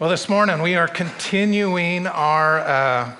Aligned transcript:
Well, 0.00 0.10
this 0.10 0.28
morning 0.28 0.62
we 0.62 0.76
are 0.76 0.86
continuing 0.86 2.06
our, 2.06 2.60
uh, 2.60 3.16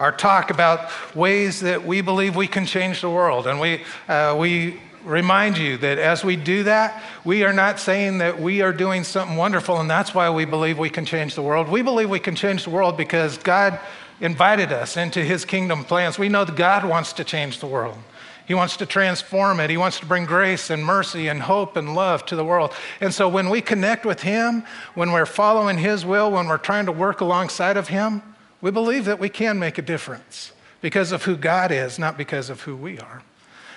our 0.00 0.10
talk 0.10 0.50
about 0.50 0.90
ways 1.14 1.60
that 1.60 1.86
we 1.86 2.00
believe 2.00 2.34
we 2.34 2.48
can 2.48 2.66
change 2.66 3.00
the 3.00 3.08
world. 3.08 3.46
And 3.46 3.60
we, 3.60 3.84
uh, 4.08 4.34
we 4.36 4.80
remind 5.04 5.56
you 5.56 5.76
that 5.76 5.98
as 5.98 6.24
we 6.24 6.34
do 6.34 6.64
that, 6.64 7.00
we 7.24 7.44
are 7.44 7.52
not 7.52 7.78
saying 7.78 8.18
that 8.18 8.40
we 8.40 8.60
are 8.60 8.72
doing 8.72 9.04
something 9.04 9.36
wonderful 9.36 9.78
and 9.78 9.88
that's 9.88 10.12
why 10.12 10.28
we 10.30 10.44
believe 10.44 10.76
we 10.76 10.90
can 10.90 11.04
change 11.04 11.36
the 11.36 11.42
world. 11.42 11.68
We 11.68 11.80
believe 11.80 12.10
we 12.10 12.18
can 12.18 12.34
change 12.34 12.64
the 12.64 12.70
world 12.70 12.96
because 12.96 13.38
God 13.38 13.78
invited 14.20 14.72
us 14.72 14.96
into 14.96 15.22
his 15.22 15.44
kingdom 15.44 15.84
plans. 15.84 16.18
We 16.18 16.28
know 16.28 16.44
that 16.44 16.56
God 16.56 16.84
wants 16.84 17.12
to 17.12 17.22
change 17.22 17.60
the 17.60 17.68
world. 17.68 17.98
He 18.46 18.54
wants 18.54 18.76
to 18.78 18.86
transform 18.86 19.60
it. 19.60 19.70
He 19.70 19.76
wants 19.76 20.00
to 20.00 20.06
bring 20.06 20.26
grace 20.26 20.70
and 20.70 20.84
mercy 20.84 21.28
and 21.28 21.40
hope 21.40 21.76
and 21.76 21.94
love 21.94 22.26
to 22.26 22.36
the 22.36 22.44
world. 22.44 22.72
And 23.00 23.12
so 23.12 23.28
when 23.28 23.48
we 23.48 23.60
connect 23.60 24.04
with 24.04 24.22
Him, 24.22 24.64
when 24.94 25.12
we're 25.12 25.26
following 25.26 25.78
His 25.78 26.04
will, 26.04 26.30
when 26.30 26.46
we're 26.46 26.58
trying 26.58 26.86
to 26.86 26.92
work 26.92 27.20
alongside 27.20 27.76
of 27.76 27.88
Him, 27.88 28.22
we 28.60 28.70
believe 28.70 29.06
that 29.06 29.18
we 29.18 29.28
can 29.28 29.58
make 29.58 29.78
a 29.78 29.82
difference 29.82 30.52
because 30.80 31.12
of 31.12 31.24
who 31.24 31.36
God 31.36 31.72
is, 31.72 31.98
not 31.98 32.18
because 32.18 32.50
of 32.50 32.60
who 32.62 32.76
we 32.76 32.98
are. 32.98 33.22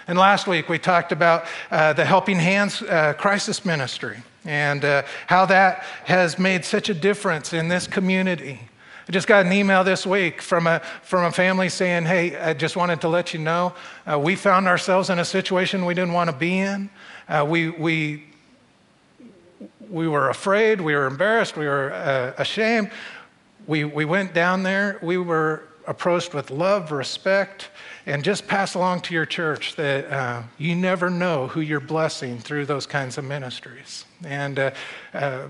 And 0.07 0.17
last 0.17 0.47
week 0.47 0.69
we 0.69 0.79
talked 0.79 1.11
about 1.11 1.45
uh, 1.69 1.93
the 1.93 2.05
Helping 2.05 2.37
Hands 2.37 2.81
uh, 2.81 3.13
crisis 3.13 3.65
ministry 3.65 4.17
and 4.45 4.85
uh, 4.85 5.03
how 5.27 5.45
that 5.45 5.83
has 6.05 6.39
made 6.39 6.63
such 6.63 6.89
a 6.89 6.93
difference 6.93 7.51
in 7.51 7.67
this 7.67 7.87
community. 7.87 8.61
I 9.07 9.13
just 9.13 9.27
got 9.27 9.45
an 9.45 9.53
email 9.53 9.85
this 9.85 10.05
week 10.05 10.41
from 10.41 10.67
a, 10.67 10.81
from 11.01 11.23
a 11.23 11.31
family 11.31 11.69
saying, 11.69 12.03
Hey, 12.03 12.35
I 12.35 12.53
just 12.53 12.75
wanted 12.75 12.99
to 13.01 13.07
let 13.07 13.33
you 13.33 13.39
know 13.39 13.73
uh, 14.05 14.19
we 14.19 14.35
found 14.35 14.67
ourselves 14.67 15.09
in 15.09 15.17
a 15.17 15.23
situation 15.23 15.85
we 15.85 15.93
didn't 15.93 16.11
want 16.11 16.29
to 16.29 16.35
be 16.35 16.59
in. 16.59 16.89
Uh, 17.29 17.45
we, 17.47 17.69
we, 17.69 18.25
we 19.89 20.09
were 20.09 20.29
afraid, 20.29 20.81
we 20.81 20.93
were 20.93 21.05
embarrassed, 21.05 21.55
we 21.55 21.67
were 21.67 21.93
uh, 21.93 22.33
ashamed. 22.37 22.91
We, 23.65 23.85
we 23.85 24.03
went 24.03 24.33
down 24.33 24.63
there, 24.63 24.99
we 25.01 25.17
were 25.17 25.63
approached 25.87 26.33
with 26.33 26.51
love, 26.51 26.91
respect, 26.91 27.69
and 28.05 28.25
just 28.25 28.45
pass 28.45 28.73
along 28.73 29.01
to 29.01 29.13
your 29.13 29.25
church 29.25 29.77
that 29.77 30.11
uh, 30.11 30.43
you 30.57 30.75
never 30.75 31.09
know 31.09 31.47
who 31.47 31.61
you're 31.61 31.79
blessing 31.79 32.39
through 32.39 32.65
those 32.65 32.85
kinds 32.85 33.17
of 33.17 33.23
ministries. 33.23 34.03
And 34.25 34.59
uh, 34.59 34.71
uh, 35.13 35.47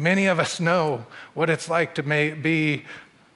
Many 0.00 0.28
of 0.28 0.38
us 0.38 0.60
know 0.60 1.04
what 1.34 1.50
it's 1.50 1.68
like 1.68 1.94
to 1.96 2.02
may, 2.02 2.30
be 2.30 2.84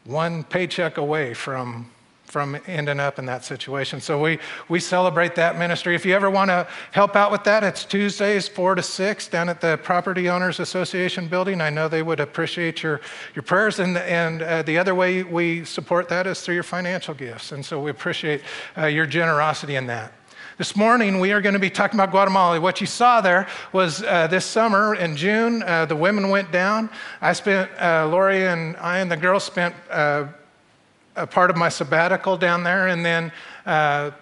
one 0.06 0.44
paycheck 0.44 0.96
away 0.96 1.34
from, 1.34 1.90
from 2.24 2.58
ending 2.66 2.98
up 3.00 3.18
in 3.18 3.26
that 3.26 3.44
situation. 3.44 4.00
So 4.00 4.18
we, 4.18 4.38
we 4.70 4.80
celebrate 4.80 5.34
that 5.34 5.58
ministry. 5.58 5.94
If 5.94 6.06
you 6.06 6.14
ever 6.14 6.30
want 6.30 6.48
to 6.48 6.66
help 6.92 7.16
out 7.16 7.30
with 7.30 7.44
that, 7.44 7.64
it's 7.64 7.84
Tuesdays, 7.84 8.48
4 8.48 8.76
to 8.76 8.82
6, 8.82 9.28
down 9.28 9.50
at 9.50 9.60
the 9.60 9.78
Property 9.82 10.30
Owners 10.30 10.58
Association 10.58 11.28
building. 11.28 11.60
I 11.60 11.68
know 11.68 11.86
they 11.86 12.02
would 12.02 12.18
appreciate 12.18 12.82
your, 12.82 13.02
your 13.34 13.42
prayers. 13.42 13.78
And, 13.78 13.98
and 13.98 14.40
uh, 14.40 14.62
the 14.62 14.78
other 14.78 14.94
way 14.94 15.22
we 15.22 15.66
support 15.66 16.08
that 16.08 16.26
is 16.26 16.40
through 16.40 16.54
your 16.54 16.62
financial 16.62 17.12
gifts. 17.12 17.52
And 17.52 17.62
so 17.62 17.78
we 17.78 17.90
appreciate 17.90 18.40
uh, 18.78 18.86
your 18.86 19.04
generosity 19.04 19.76
in 19.76 19.86
that. 19.88 20.14
This 20.56 20.76
morning, 20.76 21.18
we 21.18 21.32
are 21.32 21.40
going 21.40 21.54
to 21.54 21.58
be 21.58 21.68
talking 21.68 21.98
about 21.98 22.12
Guatemala. 22.12 22.60
What 22.60 22.80
you 22.80 22.86
saw 22.86 23.20
there 23.20 23.48
was 23.72 24.04
uh, 24.04 24.28
this 24.28 24.44
summer 24.44 24.94
in 24.94 25.16
June, 25.16 25.64
uh, 25.64 25.84
the 25.84 25.96
women 25.96 26.28
went 26.28 26.52
down. 26.52 26.90
I 27.20 27.32
spent, 27.32 27.72
uh, 27.76 28.06
Lori 28.06 28.46
and 28.46 28.76
I 28.76 29.00
and 29.00 29.10
the 29.10 29.16
girls 29.16 29.42
spent 29.42 29.74
uh, 29.90 30.28
a 31.16 31.26
part 31.26 31.50
of 31.50 31.56
my 31.56 31.68
sabbatical 31.68 32.36
down 32.36 32.62
there, 32.62 32.86
and 32.86 33.04
then 33.04 33.32
uh, 33.66 34.12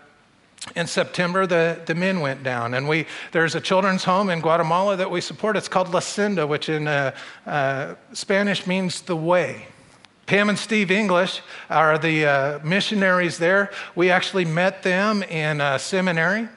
in 0.74 0.86
September, 0.86 1.46
the, 1.46 1.78
the 1.84 1.94
men 1.94 2.20
went 2.20 2.42
down. 2.42 2.72
And 2.72 2.88
we, 2.88 3.04
there's 3.32 3.54
a 3.54 3.60
children's 3.60 4.04
home 4.04 4.30
in 4.30 4.40
Guatemala 4.40 4.96
that 4.96 5.10
we 5.10 5.20
support. 5.20 5.58
It's 5.58 5.68
called 5.68 5.90
La 5.90 6.00
Senda, 6.00 6.46
which 6.46 6.70
in 6.70 6.88
uh, 6.88 7.94
Spanish 8.14 8.66
means 8.66 9.02
the 9.02 9.16
way. 9.16 9.66
Pam 10.32 10.48
and 10.48 10.58
Steve 10.58 10.90
English 10.90 11.42
are 11.68 11.98
the 11.98 12.24
uh, 12.24 12.58
missionaries 12.64 13.36
there. 13.36 13.70
We 13.94 14.10
actually 14.10 14.46
met 14.46 14.82
them 14.82 15.22
in 15.22 15.60
a 15.60 15.78
seminary. 15.78 16.48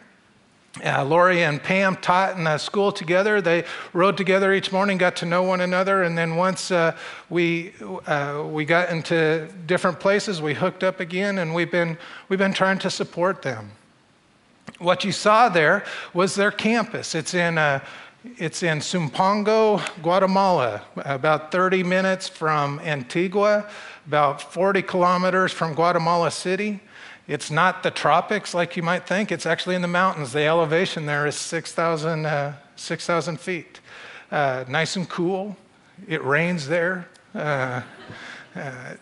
Uh, 0.81 1.03
Lori 1.03 1.44
and 1.44 1.61
Pam 1.61 1.97
taught 1.97 2.38
in 2.38 2.47
a 2.47 2.57
school 2.57 2.94
together. 2.94 3.41
They 3.41 3.66
rode 3.91 4.16
together 4.16 4.53
each 4.53 4.72
morning, 4.72 4.97
got 4.97 5.17
to 5.17 5.25
know 5.25 5.44
one 5.44 5.59
another, 5.59 6.03
and 6.03 6.17
then 6.17 6.38
once 6.38 6.72
uh, 6.72 6.95
we 7.29 7.73
uh, 8.07 8.45
we 8.50 8.63
got 8.63 8.91
into 8.91 9.50
different 9.66 10.00
places, 10.00 10.41
we 10.41 10.53
hooked 10.53 10.85
up 10.85 11.01
again, 11.01 11.39
and 11.39 11.53
we've 11.53 11.69
been 11.69 11.97
we've 12.29 12.39
been 12.39 12.53
trying 12.53 12.79
to 12.79 12.89
support 12.89 13.41
them. 13.41 13.71
What 14.79 15.03
you 15.03 15.11
saw 15.11 15.50
there 15.50 15.83
was 16.13 16.35
their 16.35 16.51
campus. 16.51 17.13
It's 17.13 17.33
in 17.33 17.57
uh, 17.57 17.83
it's 18.38 18.63
in 18.63 18.80
Sumpango, 18.80 19.81
Guatemala, 20.02 20.81
about 20.97 21.52
30 21.52 21.84
minutes 21.84 22.28
from 22.28 22.80
Antigua, 22.80 23.69
about 24.08 24.41
40 24.41 24.81
kilometers 24.81 25.52
from 25.52 25.74
Guatemala 25.74 26.31
City. 26.31 26.80
It's 27.28 27.50
not 27.50 27.84
the 27.84 27.91
tropics 27.91 28.53
like 28.53 28.78
you 28.78 28.84
might 28.84 29.08
think, 29.08 29.31
it's 29.31 29.46
actually 29.46 29.75
in 29.75 29.81
the 29.81 29.88
mountains. 29.88 30.34
The 30.34 30.44
elevation 30.44 31.06
there 31.06 31.25
is 31.25 31.36
6,000 31.36 32.25
uh, 32.25 32.53
6, 32.75 33.09
feet. 33.38 33.80
Uh, 34.31 34.66
nice 34.68 34.96
and 34.96 35.09
cool. 35.09 35.56
It 36.07 36.24
rains 36.24 36.68
there. 36.68 37.07
Uh, 37.34 37.81
uh, 38.56 38.96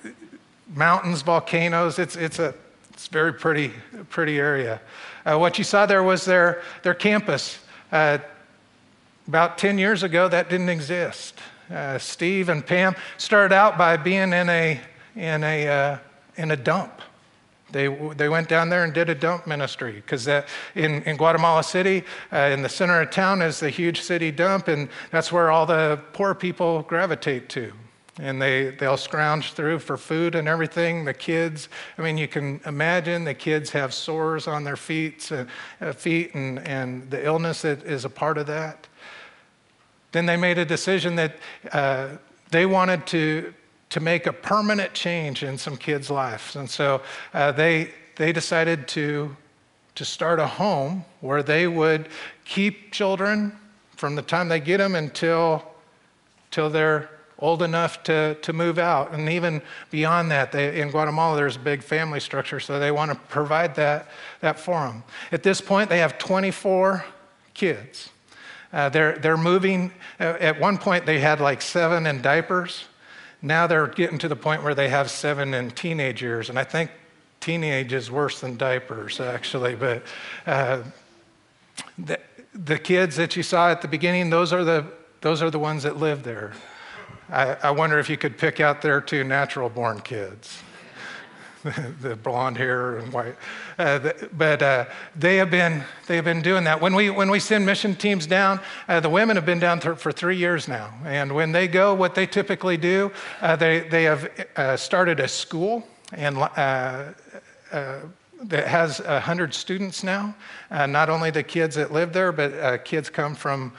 mountains, 0.73 1.21
volcanoes, 1.21 1.99
it's, 1.99 2.15
it's 2.15 2.39
a 2.39 2.53
it's 2.93 3.07
very 3.07 3.33
pretty, 3.33 3.71
pretty 4.09 4.37
area. 4.37 4.79
Uh, 5.25 5.37
what 5.37 5.57
you 5.57 5.63
saw 5.63 5.85
there 5.85 6.03
was 6.03 6.25
their, 6.25 6.61
their 6.83 6.93
campus. 6.93 7.57
About 9.27 9.57
10 9.57 9.77
years 9.77 10.03
ago, 10.03 10.27
that 10.27 10.49
didn't 10.49 10.69
exist. 10.69 11.39
Uh, 11.71 11.97
Steve 11.97 12.49
and 12.49 12.65
Pam 12.65 12.95
started 13.17 13.55
out 13.55 13.77
by 13.77 13.95
being 13.95 14.33
in 14.33 14.49
a, 14.49 14.81
in 15.15 15.43
a, 15.43 15.67
uh, 15.67 15.97
in 16.35 16.51
a 16.51 16.57
dump. 16.57 17.01
They, 17.71 17.87
they 18.15 18.29
went 18.29 18.49
down 18.49 18.69
there 18.69 18.83
and 18.83 18.93
did 18.93 19.09
a 19.09 19.15
dump 19.15 19.47
ministry 19.47 19.93
because 19.93 20.27
in, 20.27 20.45
in 20.75 21.17
Guatemala 21.17 21.63
City, 21.63 22.03
uh, 22.31 22.37
in 22.53 22.61
the 22.61 22.69
center 22.69 23.01
of 23.01 23.09
town, 23.09 23.41
is 23.41 23.59
the 23.59 23.69
huge 23.69 24.01
city 24.01 24.29
dump, 24.29 24.67
and 24.67 24.89
that's 25.09 25.31
where 25.31 25.49
all 25.49 25.65
the 25.65 25.99
poor 26.13 26.35
people 26.35 26.83
gravitate 26.83 27.49
to. 27.49 27.73
And 28.19 28.39
they, 28.39 28.69
they'll 28.69 28.97
scrounge 28.97 29.53
through 29.53 29.79
for 29.79 29.97
food 29.97 30.35
and 30.35 30.47
everything. 30.47 31.03
The 31.03 31.15
kids, 31.15 31.67
I 31.97 32.03
mean, 32.03 32.17
you 32.17 32.27
can 32.27 32.61
imagine 32.65 33.23
the 33.23 33.33
kids 33.33 33.71
have 33.71 33.91
sores 33.91 34.47
on 34.47 34.63
their 34.63 34.75
feet, 34.75 35.31
uh, 35.31 35.93
feet 35.93 36.35
and, 36.35 36.59
and 36.59 37.09
the 37.09 37.25
illness 37.25 37.63
that 37.63 37.83
is 37.83 38.05
a 38.05 38.09
part 38.09 38.37
of 38.37 38.45
that. 38.47 38.87
Then 40.11 40.27
they 40.27 40.37
made 40.37 40.59
a 40.59 40.65
decision 40.65 41.15
that 41.15 41.37
uh, 41.71 42.09
they 42.51 42.67
wanted 42.67 43.07
to, 43.07 43.51
to 43.89 43.99
make 43.99 44.27
a 44.27 44.33
permanent 44.33 44.93
change 44.93 45.41
in 45.41 45.57
some 45.57 45.75
kids' 45.75 46.11
lives. 46.11 46.55
And 46.55 46.69
so 46.69 47.01
uh, 47.33 47.51
they, 47.51 47.89
they 48.15 48.31
decided 48.31 48.87
to, 48.89 49.35
to 49.95 50.05
start 50.05 50.39
a 50.39 50.45
home 50.45 51.03
where 51.21 51.41
they 51.41 51.67
would 51.67 52.09
keep 52.45 52.91
children 52.91 53.57
from 53.97 54.13
the 54.15 54.21
time 54.21 54.49
they 54.49 54.59
get 54.59 54.77
them 54.77 54.93
until, 54.93 55.63
until 56.45 56.69
they're 56.69 57.09
old 57.39 57.61
enough 57.61 58.03
to, 58.03 58.35
to 58.35 58.53
move 58.53 58.77
out. 58.77 59.11
And 59.11 59.27
even 59.29 59.61
beyond 59.89 60.31
that, 60.31 60.51
they, 60.51 60.79
in 60.79 60.91
Guatemala, 60.91 61.35
there's 61.35 61.55
a 61.55 61.59
big 61.59 61.83
family 61.83 62.19
structure, 62.19 62.59
so 62.59 62.79
they 62.79 62.91
want 62.91 63.11
to 63.11 63.17
provide 63.29 63.75
that, 63.75 64.07
that 64.41 64.59
for 64.59 64.87
them. 64.87 65.03
At 65.31 65.43
this 65.43 65.59
point, 65.59 65.89
they 65.89 65.99
have 65.99 66.17
24 66.17 67.05
kids. 67.53 68.09
Uh, 68.71 68.89
they're, 68.89 69.17
they're 69.19 69.37
moving. 69.37 69.91
Uh, 70.19 70.35
at 70.39 70.59
one 70.59 70.77
point, 70.77 71.05
they 71.05 71.19
had 71.19 71.39
like 71.39 71.61
seven 71.61 72.07
in 72.07 72.21
diapers. 72.21 72.85
Now 73.41 73.67
they're 73.67 73.87
getting 73.87 74.17
to 74.19 74.27
the 74.27 74.35
point 74.35 74.63
where 74.63 74.73
they 74.73 74.89
have 74.89 75.11
seven 75.11 75.53
in 75.53 75.71
teenage 75.71 76.21
years. 76.21 76.49
And 76.49 76.57
I 76.57 76.63
think 76.63 76.89
teenage 77.39 77.91
is 77.91 78.09
worse 78.09 78.39
than 78.39 78.55
diapers, 78.55 79.19
actually. 79.19 79.75
But 79.75 80.03
uh, 80.47 80.83
the, 81.97 82.19
the 82.53 82.79
kids 82.79 83.17
that 83.17 83.35
you 83.35 83.43
saw 83.43 83.69
at 83.69 83.81
the 83.81 83.87
beginning, 83.87 84.29
those 84.29 84.53
are 84.53 84.63
the, 84.63 84.85
those 85.21 85.41
are 85.41 85.51
the 85.51 85.59
ones 85.59 85.83
that 85.83 85.97
live 85.97 86.23
there. 86.23 86.53
I, 87.33 87.57
I 87.63 87.71
wonder 87.71 87.97
if 87.97 88.09
you 88.09 88.17
could 88.17 88.37
pick 88.37 88.59
out 88.59 88.81
their 88.81 89.01
two 89.01 89.23
natural 89.23 89.67
born 89.67 90.01
kids. 90.01 90.61
the 92.01 92.15
blonde 92.17 92.57
hair 92.57 92.97
and 92.97 93.11
white. 93.13 93.35
Uh, 93.79 93.97
the, 93.97 94.29
but 94.33 94.61
uh, 94.61 94.85
they, 95.15 95.37
have 95.37 95.49
been, 95.49 95.83
they 96.07 96.17
have 96.17 96.25
been 96.25 96.41
doing 96.41 96.65
that. 96.65 96.79
When 96.79 96.93
we, 96.93 97.09
when 97.09 97.31
we 97.31 97.39
send 97.39 97.65
mission 97.65 97.95
teams 97.95 98.27
down, 98.27 98.59
uh, 98.89 98.99
the 98.99 99.09
women 99.09 99.37
have 99.37 99.45
been 99.45 99.59
down 99.59 99.79
th- 99.79 99.97
for 99.97 100.11
three 100.11 100.35
years 100.35 100.67
now. 100.67 100.93
And 101.05 101.31
when 101.33 101.53
they 101.53 101.67
go, 101.67 101.93
what 101.93 102.15
they 102.15 102.27
typically 102.27 102.75
do, 102.75 103.11
uh, 103.41 103.55
they, 103.55 103.79
they 103.79 104.03
have 104.03 104.29
uh, 104.57 104.77
started 104.77 105.19
a 105.21 105.27
school 105.27 105.87
and 106.11 106.37
that 108.45 108.67
has 108.67 108.99
100 108.99 109.53
students 109.53 110.03
now. 110.03 110.35
Uh, 110.69 110.85
not 110.85 111.09
only 111.09 111.31
the 111.31 111.43
kids 111.43 111.75
that 111.75 111.91
live 111.91 112.13
there, 112.13 112.31
but 112.31 112.53
uh, 112.53 112.77
kids 112.79 113.09
come 113.09 113.35
from 113.35 113.73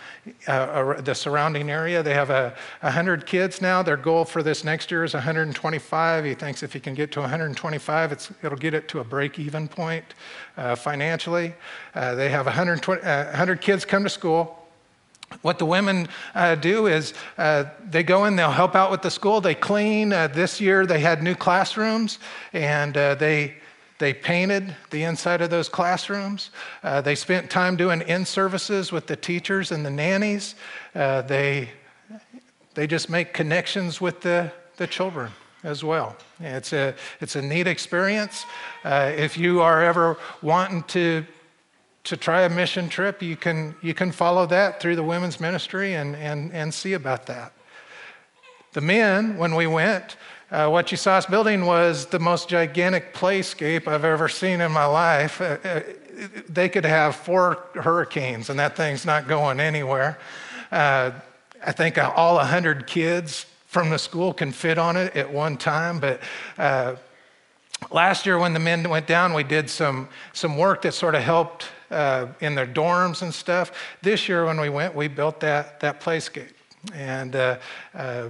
uh, 0.47 1.01
the 1.01 1.15
surrounding 1.15 1.71
area. 1.71 2.03
They 2.03 2.15
have 2.15 2.31
a, 2.31 2.55
100 2.81 3.27
kids 3.27 3.61
now. 3.61 3.83
Their 3.83 3.97
goal 3.97 4.25
for 4.25 4.43
this 4.43 4.65
next 4.65 4.91
year 4.91 5.05
is 5.05 5.15
125. 5.15 6.25
He 6.25 6.35
thinks 6.35 6.63
if 6.63 6.73
he 6.73 6.81
can 6.81 6.95
get 6.95 7.13
to 7.13 7.21
125, 7.21 8.33
it'll 8.43 8.59
get 8.59 8.75
it 8.75 8.89
to 8.89 9.01
a 9.01 9.05
break 9.05 9.39
even 9.39 9.69
point 9.69 10.05
uh, 10.57 10.75
financially. 10.75 11.55
Uh, 11.95 12.15
they 12.15 12.29
have 12.29 12.47
120, 12.47 13.03
100 13.03 13.59
uh, 13.59 13.61
kids 13.61 13.85
come 13.85 14.05
to 14.05 14.11
school. 14.11 14.65
What 15.43 15.59
the 15.59 15.67
women 15.67 16.09
uh, 16.35 16.55
do 16.55 16.87
is 16.87 17.15
uh, 17.39 17.65
they 17.91 18.03
go 18.03 18.25
in, 18.27 18.37
they'll 18.37 18.51
help 18.51 18.75
out 18.75 18.91
with 18.91 19.03
the 19.03 19.11
school, 19.11 19.41
they 19.41 19.55
clean. 19.55 20.13
Uh, 20.13 20.29
this 20.29 20.61
year 20.61 20.87
they 20.87 21.01
had 21.01 21.23
new 21.23 21.35
classrooms 21.35 22.19
and 22.53 22.97
uh, 22.97 23.15
they, 23.17 23.55
they 23.99 24.13
painted 24.13 24.75
the 24.91 25.05
inside 25.05 25.41
of 25.41 25.51
those 25.51 25.69
classrooms. 25.69 26.51
Uh, 26.83 27.01
they 27.01 27.15
spent 27.15 27.51
time 27.51 27.77
doing 27.77 28.01
in 28.03 28.25
services 28.25 28.91
with 28.91 29.07
the 29.07 29.17
teachers 29.17 29.73
and 29.73 29.85
the 29.87 29.91
nannies. 29.91 30.55
Uh, 30.95 31.23
they, 31.23 31.71
they 32.75 32.87
just 32.87 33.09
make 33.09 33.33
connections 33.33 34.01
with 34.01 34.21
the, 34.21 34.53
the 34.77 34.87
children 34.87 35.31
as 35.63 35.83
well. 35.83 36.17
It's 36.41 36.73
a, 36.73 36.95
it's 37.21 37.37
a 37.37 37.43
neat 37.43 37.67
experience. 37.67 38.45
if 38.85 39.39
you 39.39 39.61
are 39.63 39.83
ever 39.83 40.19
wanting 40.43 40.83
to 40.85 41.25
to 42.05 42.19
try 42.19 42.43
a 42.43 42.51
mission 42.51 42.89
trip, 42.89 43.23
you 43.23 43.35
can, 43.35 43.75
you 43.81 43.95
can 43.95 44.13
follow 44.13 44.47
that 44.47 44.81
through 44.81 44.95
the 44.95 45.03
women's 45.03 45.41
ministry 45.41 45.95
and, 45.95 46.15
and, 46.17 46.53
and 46.53 46.73
see 46.73 46.93
about 46.93 47.27
that. 47.27 47.53
The 48.75 48.83
men, 48.83 49.39
when 49.39 49.55
we 49.55 49.67
went, 49.67 50.17
uh, 50.55 50.69
what 50.69 50.93
you 50.93 50.97
saw 50.97 51.15
us 51.15 51.27
building 51.27 51.67
was 51.67 52.07
the 52.07 52.19
most 52.21 52.49
gigantic 52.49 53.13
playscape 53.13 53.89
I've 53.89 54.05
ever 54.05 54.29
seen 54.29 54.61
in 54.61 54.71
my 54.71 54.85
life. 54.85 55.41
Uh, 55.41 55.57
uh, 55.65 55.81
they 56.49 56.69
could 56.69 56.85
have 56.85 57.17
four 57.17 57.65
hurricanes, 57.75 58.51
and 58.51 58.59
that 58.61 58.77
thing's 58.77 59.05
not 59.05 59.27
going 59.27 59.59
anywhere. 59.59 60.17
Uh, 60.71 61.11
I 61.67 61.73
think 61.73 61.99
all 61.99 62.37
100 62.37 62.87
kids 62.87 63.47
from 63.67 63.91
the 63.91 63.99
school 63.99 64.33
can 64.33 64.53
fit 64.53 64.79
on 64.79 64.97
it 64.97 65.17
at 65.17 65.33
one 65.33 65.57
time, 65.57 65.99
but 65.99 66.21
uh, 66.57 66.95
last 67.91 68.25
year 68.25 68.39
when 68.39 68.53
the 68.53 68.61
men 68.61 68.89
went 68.89 69.09
down, 69.09 69.35
we 69.35 69.43
did 69.43 69.69
some, 69.69 70.09
some 70.35 70.57
work 70.57 70.83
that 70.83 70.93
sort 70.93 71.17
of 71.17 71.23
helped 71.25 71.67
uh, 71.91 72.29
in 72.41 72.55
their 72.55 72.67
dorms 72.67 73.23
and 73.23 73.35
stuff. 73.35 73.73
This 74.03 74.29
year, 74.29 74.47
when 74.47 74.61
we 74.61 74.69
went, 74.69 74.95
we 74.95 75.09
built 75.09 75.41
that, 75.41 75.81
that 75.81 76.01
playscape. 76.01 76.53
And 76.95 77.35
uh, 77.35 77.59
uh, 77.93 78.29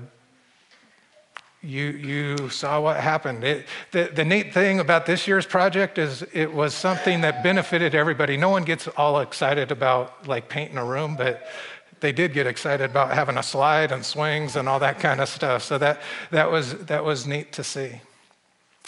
you, 1.64 1.86
you 1.90 2.48
saw 2.50 2.80
what 2.80 2.98
happened. 2.98 3.42
It, 3.42 3.66
the, 3.90 4.10
the 4.14 4.24
neat 4.24 4.52
thing 4.52 4.80
about 4.80 5.06
this 5.06 5.26
year's 5.26 5.46
project 5.46 5.98
is 5.98 6.22
it 6.32 6.52
was 6.52 6.74
something 6.74 7.22
that 7.22 7.42
benefited 7.42 7.94
everybody. 7.94 8.36
No 8.36 8.50
one 8.50 8.64
gets 8.64 8.86
all 8.88 9.20
excited 9.20 9.70
about 9.70 10.28
like 10.28 10.48
painting 10.48 10.76
a 10.76 10.84
room, 10.84 11.16
but 11.16 11.46
they 12.00 12.12
did 12.12 12.34
get 12.34 12.46
excited 12.46 12.90
about 12.90 13.12
having 13.12 13.38
a 13.38 13.42
slide 13.42 13.92
and 13.92 14.04
swings 14.04 14.56
and 14.56 14.68
all 14.68 14.78
that 14.80 15.00
kind 15.00 15.20
of 15.20 15.28
stuff. 15.28 15.62
So 15.62 15.78
that, 15.78 16.00
that, 16.30 16.50
was, 16.50 16.74
that 16.86 17.02
was 17.02 17.26
neat 17.26 17.52
to 17.52 17.64
see. 17.64 18.00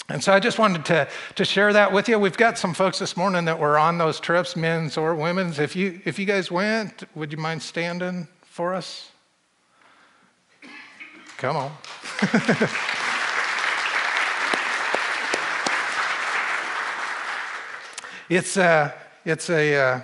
And 0.09 0.23
so 0.23 0.33
I 0.33 0.39
just 0.39 0.59
wanted 0.59 0.85
to, 0.85 1.09
to 1.35 1.45
share 1.45 1.73
that 1.73 1.93
with 1.93 2.09
you. 2.09 2.19
We've 2.19 2.37
got 2.37 2.59
some 2.59 2.75
folks 2.75 2.99
this 2.99 3.17
morning 3.17 3.47
that 3.47 3.59
were 3.59 3.79
on 3.79 3.99
those 3.99 4.21
trips, 4.21 4.55
men's 4.55 4.97
or 4.97 5.15
women's. 5.15 5.59
If 5.59 5.75
you, 5.75 6.01
if 6.05 6.19
you 6.19 6.27
guys 6.27 6.51
went, 6.51 7.05
would 7.17 7.33
you 7.33 7.39
mind 7.39 7.63
standing 7.63 8.29
for 8.43 8.75
us? 8.75 9.11
Come 11.39 11.57
on. 11.57 11.73
it's, 18.31 18.57
a, 18.57 18.95
it's, 19.27 19.51
a, 19.51 19.77
uh, 19.77 20.01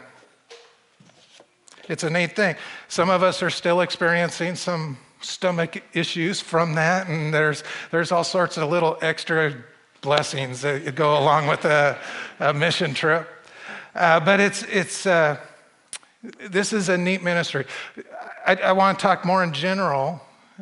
it's 1.88 2.04
a 2.04 2.10
neat 2.10 2.36
thing. 2.36 2.54
Some 2.88 3.08
of 3.08 3.22
us 3.22 3.42
are 3.42 3.48
still 3.48 3.80
experiencing 3.80 4.56
some 4.56 4.98
stomach 5.22 5.82
issues 5.94 6.40
from 6.40 6.74
that, 6.74 7.08
and 7.08 7.32
there's, 7.32 7.64
there's 7.90 8.12
all 8.12 8.24
sorts 8.24 8.58
of 8.58 8.68
little 8.68 8.98
extra 9.00 9.54
blessings 10.02 10.60
that 10.60 10.94
go 10.94 11.16
along 11.16 11.46
with 11.46 11.64
a, 11.64 11.96
a 12.40 12.52
mission 12.52 12.92
trip. 12.92 13.26
Uh, 13.94 14.20
but 14.20 14.38
it's, 14.38 14.64
it's, 14.64 15.06
uh, 15.06 15.38
this 16.50 16.74
is 16.74 16.90
a 16.90 16.98
neat 16.98 17.22
ministry. 17.22 17.64
I, 18.46 18.56
I 18.56 18.72
want 18.72 18.98
to 18.98 19.02
talk 19.02 19.24
more 19.24 19.42
in 19.42 19.54
general. 19.54 20.20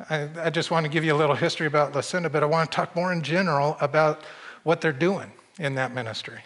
I, 0.09 0.29
I, 0.45 0.51
just 0.51 0.71
want 0.71 0.85
to 0.85 0.91
give 0.91 1.05
you 1.05 1.15
a 1.15 1.19
little 1.19 1.35
history 1.35 1.67
about 1.67 1.95
La 1.95 2.01
Senda, 2.01 2.31
but 2.31 2.43
I 2.43 2.47
want 2.47 2.71
to 2.71 2.75
talk 2.75 2.97
more 2.97 3.13
in 3.13 3.23
general 3.23 3.77
about 3.81 4.23
what 4.63 4.81
they're 4.81 4.93
doing 4.93 5.31
in 5.59 5.75
that 5.75 5.93
ministry. 5.93 6.41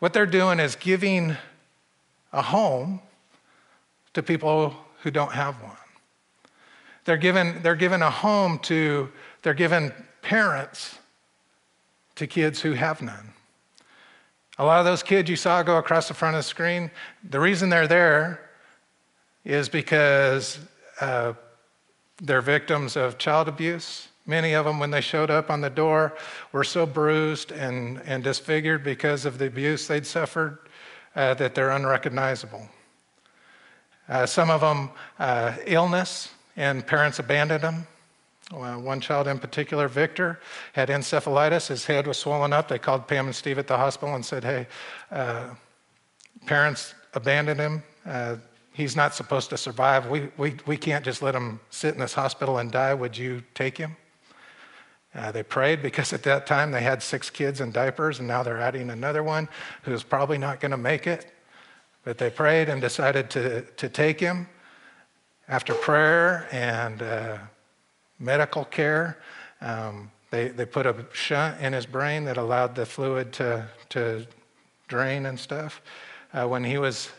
What 0.00 0.12
they're 0.12 0.26
doing 0.26 0.58
is 0.58 0.74
giving 0.74 1.36
a 2.32 2.42
home 2.42 3.00
to 4.14 4.22
people 4.22 4.74
who 5.02 5.10
don't 5.10 5.32
have 5.32 5.62
one. 5.62 5.76
They're 7.04 7.16
given, 7.16 7.62
they're 7.62 7.76
given 7.76 8.02
a 8.02 8.10
home 8.10 8.58
to, 8.60 9.10
they're 9.42 9.54
given 9.54 9.92
parents 10.22 10.98
to 12.16 12.26
kids 12.26 12.60
who 12.60 12.72
have 12.72 13.00
none. 13.00 13.32
A 14.58 14.64
lot 14.64 14.80
of 14.80 14.84
those 14.84 15.02
kids 15.02 15.30
you 15.30 15.36
saw 15.36 15.62
go 15.62 15.76
across 15.76 16.08
the 16.08 16.14
front 16.14 16.34
of 16.34 16.40
the 16.40 16.48
screen, 16.48 16.90
the 17.28 17.38
reason 17.38 17.68
they're 17.68 17.86
there 17.86 18.50
is 19.44 19.68
because 19.68 20.58
uh, 21.00 21.32
they're 22.20 22.42
victims 22.42 22.96
of 22.96 23.18
child 23.18 23.48
abuse. 23.48 24.08
Many 24.26 24.52
of 24.52 24.66
them, 24.66 24.78
when 24.78 24.90
they 24.90 25.00
showed 25.00 25.30
up 25.30 25.50
on 25.50 25.60
the 25.60 25.70
door, 25.70 26.16
were 26.52 26.64
so 26.64 26.84
bruised 26.84 27.50
and, 27.50 28.02
and 28.04 28.22
disfigured 28.22 28.84
because 28.84 29.24
of 29.24 29.38
the 29.38 29.46
abuse 29.46 29.86
they'd 29.86 30.06
suffered 30.06 30.58
uh, 31.16 31.34
that 31.34 31.54
they're 31.54 31.70
unrecognizable. 31.70 32.68
Uh, 34.08 34.26
some 34.26 34.50
of 34.50 34.60
them, 34.60 34.90
uh, 35.18 35.54
illness, 35.66 36.30
and 36.56 36.86
parents 36.86 37.18
abandoned 37.18 37.62
them. 37.62 37.86
Uh, 38.52 38.76
one 38.76 39.00
child 39.00 39.28
in 39.28 39.38
particular, 39.38 39.88
Victor, 39.88 40.40
had 40.72 40.88
encephalitis. 40.88 41.68
His 41.68 41.84
head 41.84 42.06
was 42.06 42.16
swollen 42.16 42.52
up. 42.52 42.68
They 42.68 42.78
called 42.78 43.06
Pam 43.06 43.26
and 43.26 43.34
Steve 43.34 43.58
at 43.58 43.66
the 43.66 43.76
hospital 43.76 44.14
and 44.14 44.24
said, 44.24 44.42
Hey, 44.42 44.66
uh, 45.10 45.50
parents 46.46 46.94
abandoned 47.14 47.60
him. 47.60 47.82
He's 48.78 48.94
not 48.94 49.12
supposed 49.12 49.50
to 49.50 49.56
survive. 49.56 50.06
We, 50.06 50.28
we, 50.36 50.54
we 50.64 50.76
can't 50.76 51.04
just 51.04 51.20
let 51.20 51.34
him 51.34 51.58
sit 51.68 51.94
in 51.94 52.00
this 52.00 52.14
hospital 52.14 52.58
and 52.58 52.70
die. 52.70 52.94
Would 52.94 53.18
you 53.18 53.42
take 53.52 53.76
him? 53.76 53.96
Uh, 55.12 55.32
they 55.32 55.42
prayed 55.42 55.82
because 55.82 56.12
at 56.12 56.22
that 56.22 56.46
time 56.46 56.70
they 56.70 56.82
had 56.82 57.02
six 57.02 57.28
kids 57.28 57.60
in 57.60 57.72
diapers, 57.72 58.20
and 58.20 58.28
now 58.28 58.44
they're 58.44 58.60
adding 58.60 58.90
another 58.90 59.24
one 59.24 59.48
who's 59.82 60.04
probably 60.04 60.38
not 60.38 60.60
going 60.60 60.70
to 60.70 60.76
make 60.76 61.08
it. 61.08 61.32
But 62.04 62.18
they 62.18 62.30
prayed 62.30 62.68
and 62.68 62.80
decided 62.80 63.30
to, 63.30 63.62
to 63.62 63.88
take 63.88 64.20
him 64.20 64.46
after 65.48 65.74
prayer 65.74 66.46
and 66.52 67.02
uh, 67.02 67.38
medical 68.20 68.64
care. 68.64 69.18
Um, 69.60 70.08
they, 70.30 70.50
they 70.50 70.66
put 70.66 70.86
a 70.86 71.04
shunt 71.12 71.60
in 71.60 71.72
his 71.72 71.84
brain 71.84 72.24
that 72.26 72.36
allowed 72.36 72.76
the 72.76 72.86
fluid 72.86 73.32
to, 73.32 73.66
to 73.88 74.24
drain 74.86 75.26
and 75.26 75.36
stuff. 75.36 75.82
Uh, 76.32 76.46
when 76.46 76.62
he 76.62 76.78
was 76.78 77.10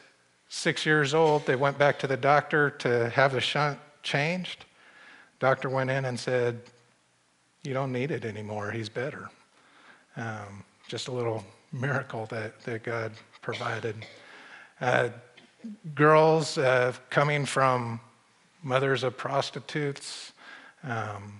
six 0.50 0.86
years 0.86 1.13
old, 1.13 1.46
they 1.46 1.56
went 1.56 1.78
back 1.78 1.98
to 2.00 2.07
the 2.07 2.18
doctor 2.18 2.72
to 2.72 3.10
have 3.10 3.31
the 3.31 3.40
shunt 3.40 3.80
changed. 4.04 4.66
Doctor 5.40 5.69
went 5.69 5.90
in 5.90 6.06
and 6.06 6.19
said, 6.19 6.59
You 7.64 7.74
don't 7.74 7.92
need 7.92 8.12
it 8.12 8.26
anymore. 8.26 8.71
He's 8.71 8.90
better. 8.90 9.30
Um, 10.18 10.64
just 10.88 11.07
a 11.07 11.12
little 11.12 11.45
miracle 11.71 12.26
that, 12.26 12.59
that 12.62 12.83
God 12.83 13.14
provided. 13.42 13.95
Uh, 14.81 15.09
girls 15.94 16.57
uh, 16.57 16.94
coming 17.09 17.45
from 17.45 18.00
mothers 18.64 19.04
of 19.04 19.16
prostitutes, 19.16 20.33
um, 20.83 21.40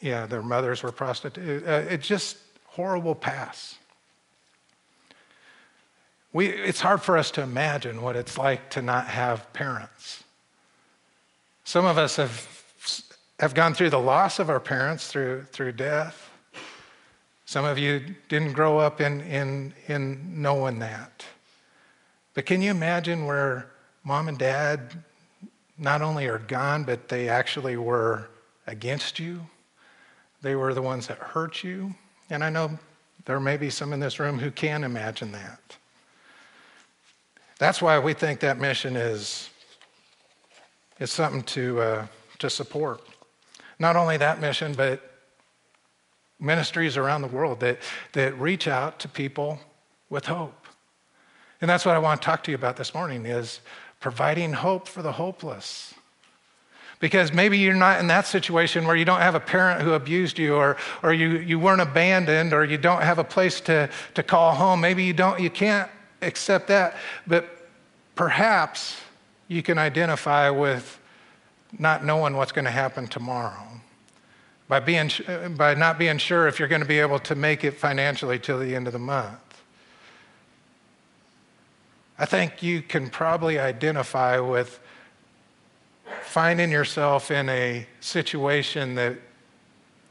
yeah, 0.00 0.26
their 0.26 0.42
mothers 0.42 0.82
were 0.82 0.92
prostitutes. 0.92 1.66
Uh, 1.66 1.86
it's 1.88 2.06
just 2.06 2.38
horrible 2.64 3.14
past. 3.14 3.78
We, 6.32 6.48
it's 6.48 6.80
hard 6.80 7.02
for 7.02 7.18
us 7.18 7.30
to 7.32 7.42
imagine 7.42 8.02
what 8.02 8.16
it's 8.16 8.38
like 8.38 8.70
to 8.70 8.82
not 8.82 9.06
have 9.06 9.52
parents. 9.52 10.24
Some 11.64 11.84
of 11.84 11.98
us 11.98 12.16
have, 12.16 13.06
have 13.38 13.54
gone 13.54 13.74
through 13.74 13.90
the 13.90 13.98
loss 13.98 14.38
of 14.38 14.48
our 14.48 14.60
parents 14.60 15.08
through, 15.08 15.44
through 15.52 15.72
death. 15.72 16.30
Some 17.44 17.64
of 17.64 17.78
you 17.78 18.02
didn't 18.28 18.52
grow 18.52 18.78
up 18.78 19.00
in, 19.00 19.20
in, 19.22 19.74
in 19.88 20.40
knowing 20.40 20.78
that. 20.78 21.24
But 22.34 22.46
can 22.46 22.62
you 22.62 22.70
imagine 22.70 23.26
where 23.26 23.70
mom 24.04 24.28
and 24.28 24.38
dad 24.38 24.94
not 25.78 26.00
only 26.00 26.26
are 26.28 26.38
gone, 26.38 26.84
but 26.84 27.08
they 27.08 27.28
actually 27.28 27.76
were 27.76 28.28
against 28.66 29.18
you. 29.18 29.40
They 30.40 30.54
were 30.54 30.74
the 30.74 30.82
ones 30.82 31.08
that 31.08 31.18
hurt 31.18 31.62
you. 31.64 31.94
And 32.30 32.42
I 32.42 32.50
know 32.50 32.78
there 33.24 33.40
may 33.40 33.56
be 33.56 33.70
some 33.70 33.92
in 33.92 34.00
this 34.00 34.18
room 34.18 34.38
who 34.38 34.50
can 34.50 34.84
imagine 34.84 35.32
that. 35.32 35.76
That's 37.62 37.80
why 37.80 38.00
we 38.00 38.12
think 38.12 38.40
that 38.40 38.58
mission 38.58 38.96
is, 38.96 39.48
is 40.98 41.12
something 41.12 41.44
to, 41.44 41.80
uh, 41.80 42.06
to 42.40 42.50
support. 42.50 43.06
Not 43.78 43.94
only 43.94 44.16
that 44.16 44.40
mission, 44.40 44.72
but 44.72 45.00
ministries 46.40 46.96
around 46.96 47.22
the 47.22 47.28
world 47.28 47.60
that, 47.60 47.78
that 48.14 48.36
reach 48.36 48.66
out 48.66 48.98
to 48.98 49.08
people 49.08 49.60
with 50.10 50.26
hope. 50.26 50.66
And 51.60 51.70
that's 51.70 51.86
what 51.86 51.94
I 51.94 52.00
want 52.00 52.20
to 52.20 52.26
talk 52.26 52.42
to 52.42 52.50
you 52.50 52.56
about 52.56 52.76
this 52.78 52.94
morning 52.94 53.26
is 53.26 53.60
providing 54.00 54.54
hope 54.54 54.88
for 54.88 55.02
the 55.02 55.12
hopeless. 55.12 55.94
Because 56.98 57.32
maybe 57.32 57.58
you're 57.58 57.74
not 57.74 58.00
in 58.00 58.08
that 58.08 58.26
situation 58.26 58.88
where 58.88 58.96
you 58.96 59.04
don't 59.04 59.20
have 59.20 59.36
a 59.36 59.40
parent 59.40 59.82
who 59.82 59.92
abused 59.92 60.36
you, 60.36 60.56
or, 60.56 60.76
or 61.04 61.14
you, 61.14 61.38
you 61.38 61.60
weren't 61.60 61.80
abandoned, 61.80 62.54
or 62.54 62.64
you 62.64 62.76
don't 62.76 63.02
have 63.02 63.20
a 63.20 63.24
place 63.24 63.60
to, 63.60 63.88
to 64.14 64.24
call 64.24 64.52
home. 64.52 64.80
Maybe 64.80 65.04
you 65.04 65.12
don't, 65.12 65.38
you 65.38 65.48
can't 65.48 65.88
accept 66.22 66.68
that. 66.68 66.96
But 67.26 67.68
perhaps 68.14 69.00
you 69.48 69.62
can 69.62 69.78
identify 69.78 70.50
with 70.50 70.98
not 71.78 72.04
knowing 72.04 72.36
what's 72.36 72.52
going 72.52 72.64
to 72.64 72.70
happen 72.70 73.06
tomorrow, 73.06 73.66
by, 74.68 74.80
being, 74.80 75.10
by 75.56 75.74
not 75.74 75.98
being 75.98 76.18
sure 76.18 76.46
if 76.46 76.58
you're 76.58 76.68
going 76.68 76.82
to 76.82 76.88
be 76.88 76.98
able 76.98 77.18
to 77.18 77.34
make 77.34 77.64
it 77.64 77.72
financially 77.72 78.38
till 78.38 78.58
the 78.58 78.74
end 78.74 78.86
of 78.86 78.92
the 78.92 78.98
month. 78.98 79.38
I 82.18 82.26
think 82.26 82.62
you 82.62 82.82
can 82.82 83.08
probably 83.08 83.58
identify 83.58 84.38
with 84.38 84.80
finding 86.22 86.70
yourself 86.70 87.30
in 87.30 87.48
a 87.48 87.86
situation 88.00 88.94
that, 88.94 89.16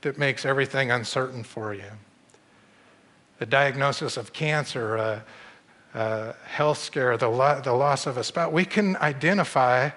that 0.01 0.17
makes 0.17 0.45
everything 0.45 0.91
uncertain 0.91 1.43
for 1.43 1.73
you. 1.73 1.91
The 3.39 3.45
diagnosis 3.45 4.17
of 4.17 4.33
cancer, 4.33 4.95
a, 4.97 5.23
a 5.93 6.33
health 6.45 6.77
scare, 6.77 7.17
the, 7.17 7.27
lo- 7.27 7.62
the 7.62 7.74
loss 7.74 8.05
of 8.05 8.17
a 8.17 8.24
spouse. 8.24 8.51
We 8.51 8.65
can 8.65 8.95
identify 8.98 9.91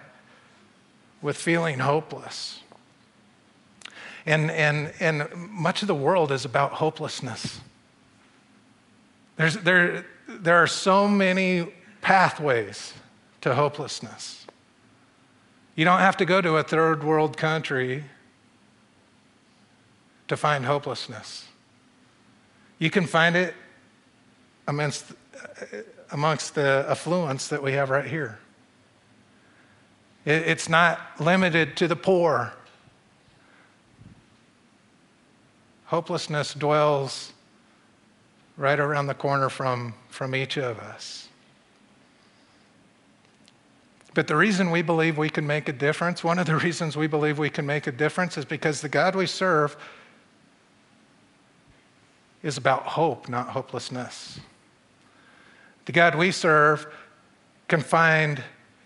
with 1.23 1.37
feeling 1.37 1.79
hopeless. 1.79 2.61
And, 4.27 4.51
and, 4.51 4.93
and 5.01 5.29
much 5.35 5.83
of 5.83 5.89
the 5.89 5.95
world 5.95 6.33
is 6.33 6.45
about 6.45 6.73
hopelessness. 6.73 7.61
There's, 9.37 9.57
there, 9.57 10.07
there 10.29 10.57
are 10.57 10.67
so 10.67 11.09
many 11.09 11.73
pathways 12.01 12.95
to 13.41 13.55
hopelessness. 13.55 14.47
You 15.77 15.85
don't 15.85 15.99
have 15.99 16.17
to 16.19 16.25
go 16.25 16.41
to 16.41 16.57
a 16.57 16.63
third 16.63 17.03
world 17.03 17.37
country 17.37 18.05
to 20.29 20.37
find 20.37 20.65
hopelessness. 20.65 21.47
You 22.79 22.91
can 22.91 23.07
find 23.07 23.37
it 23.37 23.55
amongst, 24.67 25.13
amongst 26.11 26.55
the 26.55 26.87
affluence 26.88 27.49
that 27.49 27.62
we 27.62 27.73
have 27.73 27.91
right 27.91 28.07
here. 28.07 28.38
It's 30.25 30.69
not 30.69 31.00
limited 31.21 31.76
to 31.79 31.88
the 31.88 31.97
poor. 31.97 32.53
Hopelessness 35.87 36.55
dwells 36.55 37.33
right 38.57 38.81
around 38.81 39.07
the 39.07 39.14
corner 39.14 39.49
from, 39.49 39.95
from 40.09 40.35
each 40.35 40.57
of 40.57 40.79
us. 40.79 41.29
But 44.14 44.29
the 44.29 44.37
reason 44.37 44.71
we 44.71 44.81
believe 44.81 45.19
we 45.19 45.29
can 45.29 45.47
make 45.47 45.69
a 45.69 45.73
difference, 45.73 46.23
one 46.23 46.38
of 46.38 46.47
the 46.47 46.57
reasons 46.64 46.97
we 46.97 47.07
believe 47.07 47.38
we 47.38 47.50
can 47.50 47.67
make 47.67 47.87
a 47.87 47.93
difference 47.93 48.38
is 48.38 48.45
because 48.45 48.81
the 48.81 48.88
God 48.88 49.14
we 49.14 49.26
serve 49.26 49.76
is 52.43 52.57
about 52.57 52.83
hope, 52.83 53.29
not 53.29 53.49
hopelessness. 53.49 54.38
The 55.87 55.93
God 55.93 56.14
we 56.14 56.31
serve 56.31 56.87
can 57.69 57.81
find, 57.81 58.43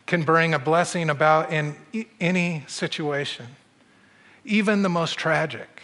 can 0.07 0.23
bring 0.23 0.55
a 0.55 0.59
blessing 0.59 1.11
about 1.11 1.53
in 1.53 1.77
any 2.21 2.65
situation, 2.67 3.47
even 4.45 4.83
the 4.83 4.89
most 4.89 5.17
tragic, 5.19 5.83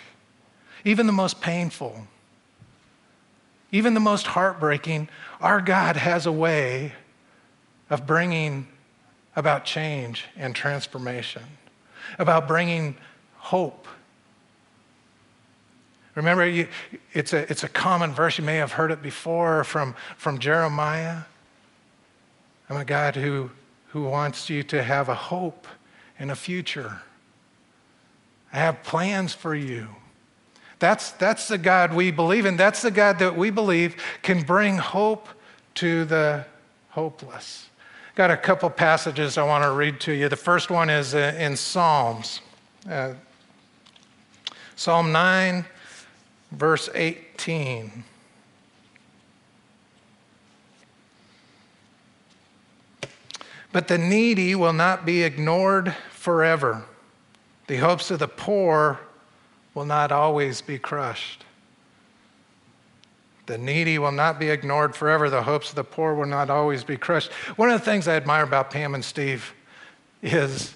even 0.85 1.06
the 1.06 1.12
most 1.12 1.40
painful, 1.40 2.06
even 3.71 3.94
the 3.94 4.00
most 4.00 4.28
heartbreaking. 4.28 5.09
Our 5.40 5.61
God 5.61 5.97
has 5.97 6.26
a 6.26 6.33
way 6.33 6.92
of 7.90 8.06
bringing 8.06 8.68
about 9.37 9.64
change 9.64 10.26
and 10.37 10.54
transformation, 10.54 11.42
about 12.18 12.47
bringing 12.49 12.97
hope. 13.37 13.88
Remember, 16.14 16.47
you, 16.47 16.68
it's, 17.12 17.33
a, 17.33 17.50
it's 17.50 17.64
a 17.64 17.68
common 17.68 18.12
verse. 18.12 18.38
You 18.38 18.44
may 18.44 18.56
have 18.56 18.73
heard 18.73 18.90
it 18.90 19.02
before 19.02 19.64
from, 19.64 19.94
from 20.16 20.38
Jeremiah. 20.38 21.23
I'm 22.68 22.76
a 22.76 22.85
God 22.85 23.16
who, 23.16 23.50
who 23.88 24.04
wants 24.04 24.49
you 24.49 24.62
to 24.64 24.83
have 24.83 25.09
a 25.09 25.14
hope 25.14 25.66
and 26.18 26.30
a 26.30 26.37
future. 26.37 27.02
I 28.52 28.59
have 28.59 28.83
plans 28.85 29.35
for 29.35 29.54
you. 29.54 29.88
That's, 30.78 31.11
that's 31.12 31.49
the 31.49 31.59
God 31.59 31.92
we 31.92 32.11
believe 32.11 32.47
in. 32.47 32.56
That's 32.56 32.83
the 32.83 32.90
God 32.90 33.18
that 33.18 33.37
we 33.37 33.50
believe 33.50 33.97
can 34.23 34.42
bring 34.42 34.78
hope 34.78 35.28
to 35.76 36.04
the 36.04 36.44
hopeless. 36.90 37.68
Got 38.14 38.30
a 38.30 38.37
couple 38.37 38.71
passages 38.71 39.37
I 39.37 39.42
want 39.42 39.64
to 39.64 39.73
read 39.73 39.99
to 40.00 40.12
you. 40.12 40.28
The 40.28 40.37
first 40.37 40.71
one 40.71 40.88
is 40.88 41.14
uh, 41.14 41.35
in 41.37 41.56
Psalms. 41.56 42.40
Uh, 42.88 43.14
Psalm 44.76 45.11
9, 45.11 45.64
verse 46.54 46.88
18. 46.94 48.04
But 53.73 53.88
the 53.88 53.99
needy 53.99 54.54
will 54.54 54.73
not 54.73 55.04
be 55.04 55.25
ignored 55.25 55.94
forever. 56.11 56.84
The 57.66 57.78
hopes 57.78 58.11
of 58.11 58.20
the 58.20 58.28
poor 58.28 59.00
will 59.75 59.84
not 59.84 60.12
always 60.12 60.61
be 60.62 60.78
crushed. 60.78 61.44
The 63.46 63.58
needy 63.58 63.99
will 63.99 64.12
not 64.12 64.38
be 64.38 64.49
ignored 64.49 64.94
forever. 64.94 65.28
The 65.28 65.42
hopes 65.42 65.70
of 65.70 65.75
the 65.75 65.84
poor 65.84 66.14
will 66.14 66.26
not 66.26 66.49
always 66.50 66.84
be 66.84 66.96
crushed. 66.96 67.32
One 67.56 67.68
of 67.68 67.78
the 67.78 67.84
things 67.84 68.08
I 68.08 68.14
admire 68.14 68.44
about 68.44 68.70
Pam 68.70 68.94
and 68.94 69.04
Steve 69.04 69.52
is, 70.23 70.75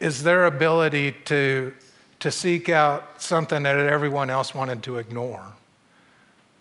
is 0.00 0.22
their 0.22 0.46
ability 0.46 1.12
to, 1.26 1.72
to 2.20 2.30
seek 2.30 2.68
out 2.68 3.22
something 3.22 3.62
that 3.62 3.76
everyone 3.76 4.30
else 4.30 4.54
wanted 4.54 4.82
to 4.84 4.98
ignore. 4.98 5.52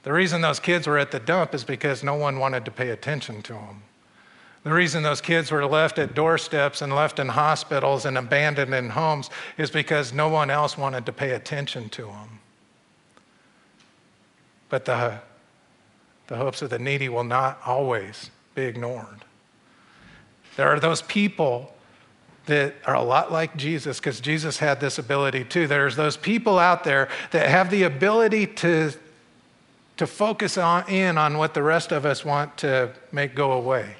The 0.03 0.13
reason 0.13 0.41
those 0.41 0.59
kids 0.59 0.87
were 0.87 0.97
at 0.97 1.11
the 1.11 1.19
dump 1.19 1.53
is 1.53 1.63
because 1.63 2.03
no 2.03 2.15
one 2.15 2.39
wanted 2.39 2.63
to 2.65 2.71
pay 2.71 2.89
attention 2.89 3.41
to 3.43 3.53
them. 3.53 3.83
The 4.63 4.73
reason 4.73 5.03
those 5.03 5.21
kids 5.21 5.49
were 5.49 5.65
left 5.65 5.97
at 5.97 6.13
doorsteps 6.13 6.81
and 6.81 6.93
left 6.93 7.19
in 7.19 7.29
hospitals 7.29 8.05
and 8.05 8.17
abandoned 8.17 8.73
in 8.73 8.89
homes 8.89 9.29
is 9.57 9.71
because 9.71 10.13
no 10.13 10.27
one 10.27 10.49
else 10.49 10.77
wanted 10.77 11.05
to 11.05 11.13
pay 11.13 11.31
attention 11.31 11.89
to 11.89 12.03
them. 12.03 12.39
But 14.69 14.85
the, 14.85 15.19
the 16.27 16.35
hopes 16.35 16.61
of 16.61 16.69
the 16.69 16.79
needy 16.79 17.07
will 17.07 17.23
not 17.23 17.59
always 17.65 18.29
be 18.55 18.63
ignored. 18.63 19.23
There 20.57 20.67
are 20.67 20.79
those 20.79 21.01
people 21.03 21.73
that 22.47 22.73
are 22.85 22.95
a 22.95 23.03
lot 23.03 23.31
like 23.31 23.55
Jesus, 23.55 23.99
because 23.99 24.19
Jesus 24.19 24.57
had 24.57 24.79
this 24.79 24.97
ability 24.97 25.43
too. 25.43 25.67
There's 25.67 25.95
those 25.95 26.17
people 26.17 26.57
out 26.57 26.83
there 26.83 27.09
that 27.31 27.47
have 27.47 27.69
the 27.69 27.83
ability 27.83 28.47
to, 28.47 28.91
to 29.97 30.07
focus 30.07 30.57
on, 30.57 30.89
in 30.89 31.17
on 31.17 31.37
what 31.37 31.53
the 31.53 31.63
rest 31.63 31.91
of 31.91 32.05
us 32.05 32.25
want 32.25 32.57
to 32.57 32.91
make 33.11 33.35
go 33.35 33.51
away. 33.51 33.95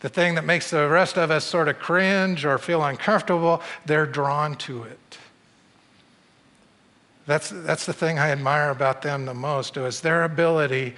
The 0.00 0.10
thing 0.10 0.34
that 0.34 0.44
makes 0.44 0.70
the 0.70 0.86
rest 0.88 1.16
of 1.16 1.30
us 1.30 1.44
sort 1.44 1.68
of 1.68 1.78
cringe 1.78 2.44
or 2.44 2.58
feel 2.58 2.84
uncomfortable, 2.84 3.62
they're 3.86 4.06
drawn 4.06 4.54
to 4.56 4.84
it. 4.84 5.18
That's, 7.26 7.50
that's 7.50 7.86
the 7.86 7.92
thing 7.92 8.18
I 8.18 8.30
admire 8.30 8.70
about 8.70 9.02
them 9.02 9.24
the 9.24 9.34
most, 9.34 9.76
is 9.76 10.00
their 10.00 10.24
ability 10.24 10.94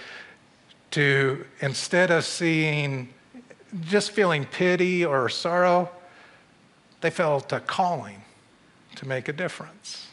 to, 0.91 1.47
instead 1.61 2.11
of 2.11 2.25
seeing, 2.25 3.09
just 3.83 4.11
feeling 4.11 4.45
pity 4.45 5.05
or 5.05 5.29
sorrow, 5.29 5.91
they 7.01 7.11
felt 7.11 7.53
a 7.53 7.61
calling 7.61 8.23
to 8.97 9.07
make 9.07 9.29
a 9.29 9.33
difference. 9.33 10.07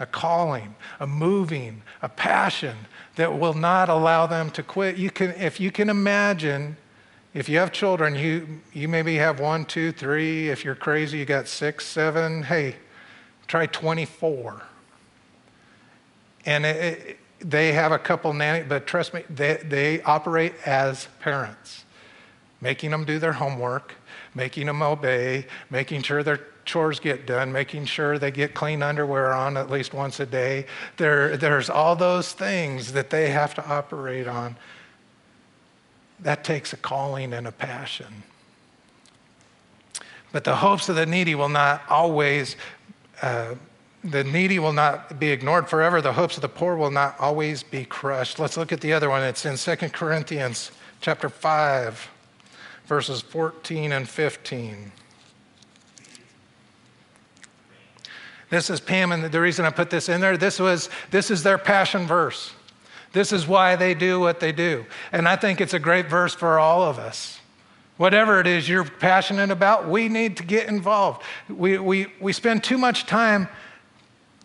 A 0.00 0.06
calling, 0.06 0.74
a 0.98 1.06
moving, 1.06 1.82
a 2.00 2.08
passion 2.08 2.76
that 3.16 3.38
will 3.38 3.54
not 3.54 3.88
allow 3.88 4.26
them 4.26 4.50
to 4.50 4.62
quit. 4.62 4.96
You 4.96 5.10
can, 5.10 5.30
if 5.32 5.60
you 5.60 5.70
can 5.70 5.88
imagine, 5.88 6.76
if 7.34 7.48
you 7.48 7.58
have 7.58 7.72
children, 7.72 8.14
you, 8.14 8.60
you 8.72 8.88
maybe 8.88 9.16
have 9.16 9.38
one, 9.38 9.64
two, 9.64 9.92
three. 9.92 10.48
If 10.48 10.64
you're 10.64 10.74
crazy, 10.74 11.18
you 11.18 11.24
got 11.24 11.46
six, 11.46 11.86
seven. 11.86 12.42
Hey, 12.42 12.76
try 13.46 13.66
24 13.66 14.62
and 16.44 16.66
it, 16.66 16.76
it, 16.76 17.18
they 17.40 17.72
have 17.72 17.92
a 17.92 17.98
couple 17.98 18.32
nanny, 18.32 18.64
but 18.64 18.86
trust 18.86 19.14
me, 19.14 19.22
they, 19.28 19.60
they 19.64 20.02
operate 20.02 20.54
as 20.64 21.08
parents, 21.20 21.84
making 22.62 22.92
them 22.92 23.04
do 23.04 23.18
their 23.18 23.34
homework, 23.34 23.94
making 24.34 24.66
them 24.66 24.80
obey, 24.80 25.46
making 25.68 26.00
sure 26.00 26.22
their 26.22 26.40
chores 26.64 27.00
get 27.00 27.26
done, 27.26 27.52
making 27.52 27.84
sure 27.84 28.18
they 28.18 28.30
get 28.30 28.54
clean 28.54 28.82
underwear 28.82 29.34
on 29.34 29.56
at 29.56 29.68
least 29.68 29.92
once 29.92 30.20
a 30.20 30.24
day. 30.24 30.64
There, 30.96 31.36
there's 31.36 31.68
all 31.68 31.96
those 31.96 32.32
things 32.32 32.92
that 32.92 33.10
they 33.10 33.30
have 33.30 33.52
to 33.56 33.68
operate 33.68 34.28
on. 34.28 34.56
That 36.20 36.44
takes 36.44 36.72
a 36.72 36.76
calling 36.76 37.34
and 37.34 37.48
a 37.48 37.52
passion. 37.52 38.22
But 40.30 40.44
the 40.44 40.54
hopes 40.54 40.88
of 40.88 40.94
the 40.94 41.04
needy 41.04 41.34
will 41.34 41.48
not 41.50 41.82
always 41.90 42.56
uh, 43.20 43.56
the 44.04 44.24
needy 44.24 44.58
will 44.58 44.72
not 44.72 45.20
be 45.20 45.28
ignored 45.28 45.68
forever. 45.68 46.00
The 46.00 46.12
hopes 46.12 46.36
of 46.36 46.42
the 46.42 46.48
poor 46.48 46.74
will 46.74 46.90
not 46.90 47.14
always 47.20 47.62
be 47.62 47.84
crushed. 47.84 48.38
Let's 48.40 48.56
look 48.56 48.72
at 48.72 48.80
the 48.80 48.92
other 48.92 49.08
one. 49.08 49.22
It's 49.22 49.46
in 49.46 49.56
2 49.56 49.90
Corinthians 49.90 50.72
chapter 51.00 51.28
5, 51.28 52.10
verses 52.86 53.20
14 53.20 53.92
and 53.92 54.08
15. 54.08 54.92
This 58.50 58.68
is 58.68 58.80
Pam, 58.80 59.12
and 59.12 59.24
the 59.24 59.40
reason 59.40 59.64
I 59.64 59.70
put 59.70 59.88
this 59.88 60.08
in 60.08 60.20
there, 60.20 60.36
this 60.36 60.58
was 60.58 60.90
this 61.10 61.30
is 61.30 61.42
their 61.42 61.58
passion 61.58 62.06
verse. 62.06 62.52
This 63.12 63.32
is 63.32 63.46
why 63.46 63.76
they 63.76 63.94
do 63.94 64.20
what 64.20 64.40
they 64.40 64.52
do. 64.52 64.84
And 65.10 65.28
I 65.28 65.36
think 65.36 65.60
it's 65.60 65.74
a 65.74 65.78
great 65.78 66.08
verse 66.08 66.34
for 66.34 66.58
all 66.58 66.82
of 66.82 66.98
us 66.98 67.40
Whatever 68.02 68.40
it 68.40 68.48
is 68.48 68.68
you're 68.68 68.84
passionate 68.84 69.50
about, 69.50 69.88
we 69.88 70.08
need 70.08 70.36
to 70.38 70.42
get 70.42 70.68
involved. 70.68 71.22
We, 71.48 71.78
we, 71.78 72.06
we 72.20 72.32
spend 72.32 72.64
too 72.64 72.78
much 72.78 73.06
time 73.06 73.48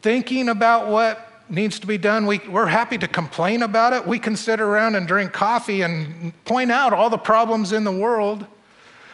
thinking 0.01 0.49
about 0.49 0.89
what 0.89 1.26
needs 1.49 1.79
to 1.79 1.87
be 1.87 1.97
done. 1.97 2.25
We, 2.25 2.39
we're 2.49 2.65
happy 2.65 2.97
to 2.97 3.07
complain 3.07 3.63
about 3.63 3.93
it. 3.93 4.05
We 4.05 4.19
can 4.19 4.35
sit 4.35 4.59
around 4.59 4.95
and 4.95 5.07
drink 5.07 5.33
coffee 5.33 5.81
and 5.81 6.33
point 6.45 6.71
out 6.71 6.93
all 6.93 7.09
the 7.09 7.17
problems 7.17 7.71
in 7.71 7.83
the 7.83 7.91
world. 7.91 8.45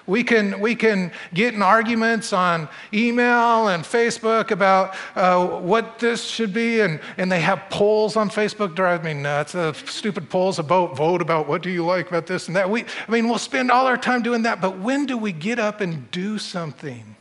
We 0.05 0.23
can, 0.23 0.59
we 0.59 0.75
can 0.75 1.13
get 1.33 1.53
in 1.53 1.61
arguments 1.61 2.33
on 2.33 2.67
email 2.93 3.69
and 3.69 3.83
Facebook 3.83 4.51
about 4.51 4.95
uh, 5.15 5.47
what 5.59 5.99
this 5.99 6.25
should 6.25 6.53
be, 6.53 6.81
and, 6.81 6.99
and 7.17 7.31
they 7.31 7.39
have 7.39 7.63
polls 7.69 8.17
on 8.17 8.29
Facebook 8.29 8.75
drive 8.75 9.05
me 9.05 9.13
nuts. 9.13 9.55
Uh, 9.55 9.71
stupid 9.71 10.29
polls 10.29 10.59
about 10.59 10.97
vote 10.97 11.21
about 11.21 11.47
what 11.47 11.61
do 11.61 11.69
you 11.69 11.85
like 11.85 12.09
about 12.09 12.27
this 12.27 12.47
and 12.47 12.55
that. 12.57 12.69
We, 12.69 12.83
I 12.83 13.11
mean, 13.11 13.29
we'll 13.29 13.37
spend 13.37 13.71
all 13.71 13.87
our 13.87 13.97
time 13.97 14.23
doing 14.23 14.41
that, 14.41 14.59
but 14.59 14.77
when 14.79 15.05
do 15.05 15.17
we 15.17 15.31
get 15.31 15.57
up 15.57 15.79
and 15.79 16.11
do 16.11 16.37
something? 16.37 17.15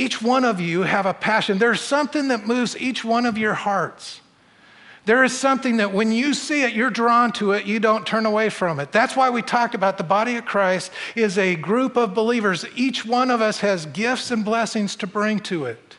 Each 0.00 0.22
one 0.22 0.46
of 0.46 0.62
you 0.62 0.80
have 0.80 1.04
a 1.04 1.12
passion. 1.12 1.58
There's 1.58 1.82
something 1.82 2.28
that 2.28 2.46
moves 2.46 2.74
each 2.74 3.04
one 3.04 3.26
of 3.26 3.36
your 3.36 3.52
hearts. 3.52 4.22
There 5.04 5.22
is 5.24 5.38
something 5.38 5.76
that 5.76 5.92
when 5.92 6.10
you 6.10 6.32
see 6.32 6.62
it, 6.62 6.72
you're 6.72 6.88
drawn 6.88 7.32
to 7.32 7.52
it, 7.52 7.66
you 7.66 7.80
don't 7.80 8.06
turn 8.06 8.24
away 8.24 8.48
from 8.48 8.80
it. 8.80 8.92
That's 8.92 9.14
why 9.14 9.28
we 9.28 9.42
talk 9.42 9.74
about 9.74 9.98
the 9.98 10.04
body 10.04 10.36
of 10.36 10.46
Christ 10.46 10.90
is 11.14 11.36
a 11.36 11.54
group 11.54 11.98
of 11.98 12.14
believers. 12.14 12.64
Each 12.74 13.04
one 13.04 13.30
of 13.30 13.42
us 13.42 13.60
has 13.60 13.84
gifts 13.84 14.30
and 14.30 14.42
blessings 14.42 14.96
to 14.96 15.06
bring 15.06 15.38
to 15.40 15.66
it. 15.66 15.98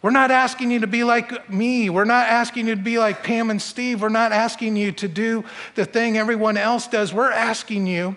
We're 0.00 0.10
not 0.12 0.30
asking 0.30 0.70
you 0.70 0.78
to 0.78 0.86
be 0.86 1.02
like 1.02 1.50
me. 1.50 1.90
We're 1.90 2.04
not 2.04 2.28
asking 2.28 2.68
you 2.68 2.76
to 2.76 2.80
be 2.80 3.00
like 3.00 3.24
Pam 3.24 3.50
and 3.50 3.60
Steve. 3.60 4.00
We're 4.00 4.10
not 4.10 4.30
asking 4.30 4.76
you 4.76 4.92
to 4.92 5.08
do 5.08 5.44
the 5.74 5.84
thing 5.84 6.16
everyone 6.16 6.56
else 6.56 6.86
does. 6.86 7.12
We're 7.12 7.32
asking 7.32 7.88
you 7.88 8.14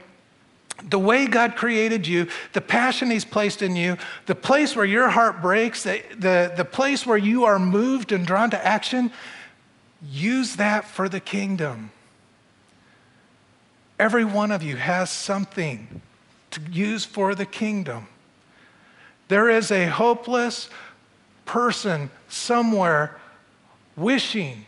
the 0.88 1.00
way 1.00 1.28
God 1.28 1.56
created 1.56 2.08
you, 2.08 2.28
the 2.54 2.62
passion 2.62 3.12
He's 3.12 3.26
placed 3.26 3.62
in 3.62 3.76
you, 3.76 3.98
the 4.26 4.36
place 4.36 4.76
where 4.76 4.86
your 4.86 5.10
heart 5.10 5.42
breaks, 5.42 5.84
the, 5.84 6.02
the, 6.18 6.54
the 6.56 6.66
place 6.66 7.06
where 7.06 7.18
you 7.18 7.46
are 7.46 7.60
moved 7.60 8.12
and 8.12 8.26
drawn 8.26 8.50
to 8.52 8.66
action, 8.66 9.12
use 10.10 10.56
that 10.56 10.86
for 10.86 11.10
the 11.10 11.20
kingdom. 11.20 11.92
Every 14.00 14.24
one 14.24 14.52
of 14.52 14.64
you 14.64 14.78
has 14.78 15.10
something 15.10 16.02
to 16.52 16.62
use 16.72 17.06
for 17.06 17.36
the 17.36 17.46
kingdom. 17.46 18.08
There 19.28 19.50
is 19.50 19.72
a 19.72 19.88
hopeless 19.88 20.70
person 21.46 22.10
somewhere 22.30 23.20
wishing 23.96 24.66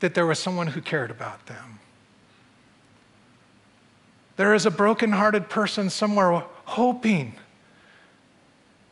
that 0.00 0.14
there 0.14 0.26
was 0.26 0.38
someone 0.38 0.68
who 0.68 0.80
cared 0.80 1.10
about 1.10 1.46
them. 1.46 1.79
There 4.40 4.54
is 4.54 4.64
a 4.64 4.70
broken-hearted 4.70 5.50
person 5.50 5.90
somewhere 5.90 6.42
hoping 6.64 7.34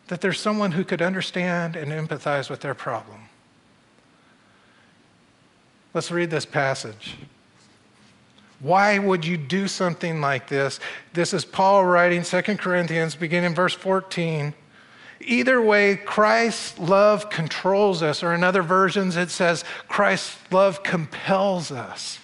that 0.08 0.20
there's 0.20 0.38
someone 0.38 0.72
who 0.72 0.84
could 0.84 1.00
understand 1.00 1.74
and 1.74 1.90
empathize 1.90 2.50
with 2.50 2.60
their 2.60 2.74
problem. 2.74 3.30
Let's 5.94 6.10
read 6.10 6.28
this 6.28 6.44
passage. 6.44 7.16
Why 8.60 8.98
would 8.98 9.24
you 9.24 9.38
do 9.38 9.68
something 9.68 10.20
like 10.20 10.48
this? 10.48 10.80
This 11.14 11.32
is 11.32 11.46
Paul 11.46 11.86
writing 11.86 12.24
2 12.24 12.42
Corinthians, 12.58 13.14
beginning 13.14 13.54
verse 13.54 13.72
14. 13.72 14.52
Either 15.22 15.62
way, 15.62 15.96
Christ's 15.96 16.78
love 16.78 17.30
controls 17.30 18.02
us, 18.02 18.22
or 18.22 18.34
in 18.34 18.44
other 18.44 18.60
versions, 18.60 19.16
it 19.16 19.30
says 19.30 19.64
Christ's 19.88 20.36
love 20.52 20.82
compels 20.82 21.72
us. 21.72 22.18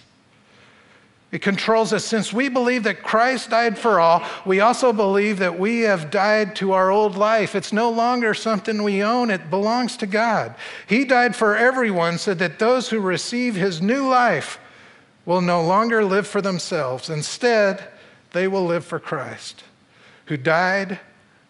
It 1.35 1.41
controls 1.41 1.91
us. 1.91 2.05
Since 2.05 2.31
we 2.31 2.47
believe 2.47 2.83
that 2.83 3.03
Christ 3.03 3.49
died 3.49 3.77
for 3.77 3.99
all, 3.99 4.23
we 4.45 4.61
also 4.61 4.93
believe 4.93 5.39
that 5.39 5.59
we 5.59 5.81
have 5.81 6.09
died 6.09 6.55
to 6.55 6.71
our 6.71 6.91
old 6.91 7.17
life. 7.17 7.55
It's 7.55 7.73
no 7.73 7.89
longer 7.89 8.33
something 8.33 8.81
we 8.81 9.03
own, 9.03 9.29
it 9.29 9.49
belongs 9.49 9.97
to 9.97 10.07
God. 10.07 10.55
He 10.87 11.03
died 11.03 11.35
for 11.35 11.57
everyone 11.57 12.19
so 12.19 12.33
that 12.35 12.57
those 12.57 12.87
who 12.87 13.01
receive 13.01 13.53
his 13.53 13.81
new 13.81 14.07
life 14.07 14.59
will 15.25 15.41
no 15.41 15.61
longer 15.61 16.05
live 16.05 16.25
for 16.25 16.41
themselves. 16.41 17.09
Instead, 17.09 17.85
they 18.31 18.47
will 18.47 18.65
live 18.65 18.85
for 18.85 18.97
Christ, 18.97 19.65
who 20.27 20.37
died 20.37 21.01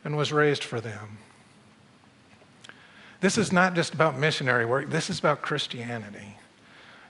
and 0.03 0.17
was 0.17 0.33
raised 0.33 0.63
for 0.63 0.81
them. 0.81 1.19
This 3.21 3.37
is 3.37 3.51
not 3.51 3.75
just 3.75 3.93
about 3.93 4.17
missionary 4.17 4.65
work, 4.65 4.89
this 4.89 5.11
is 5.11 5.19
about 5.19 5.43
Christianity. 5.43 6.37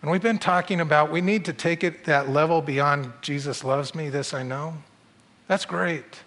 And 0.05 0.11
we've 0.11 0.21
been 0.21 0.37
talking 0.37 0.81
about 0.81 1.11
we 1.11 1.19
need 1.19 1.45
to 1.45 1.53
take 1.53 1.83
it 1.83 2.03
that 2.03 2.29
level 2.29 2.61
beyond 2.61 3.11
Jesus 3.23 3.63
loves 3.63 3.95
me, 3.95 4.09
this 4.09 4.35
I 4.35 4.43
know. 4.43 4.75
That's 5.47 5.65
great. 5.65 6.21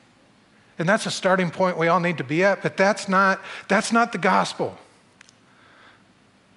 And 0.80 0.88
that's 0.88 1.06
a 1.06 1.12
starting 1.12 1.48
point 1.48 1.78
we 1.78 1.86
all 1.86 2.00
need 2.00 2.18
to 2.18 2.24
be 2.24 2.42
at, 2.42 2.60
but 2.60 2.76
that's 2.76 3.08
not, 3.08 3.40
that's 3.68 3.92
not 3.92 4.10
the 4.10 4.18
gospel. 4.18 4.76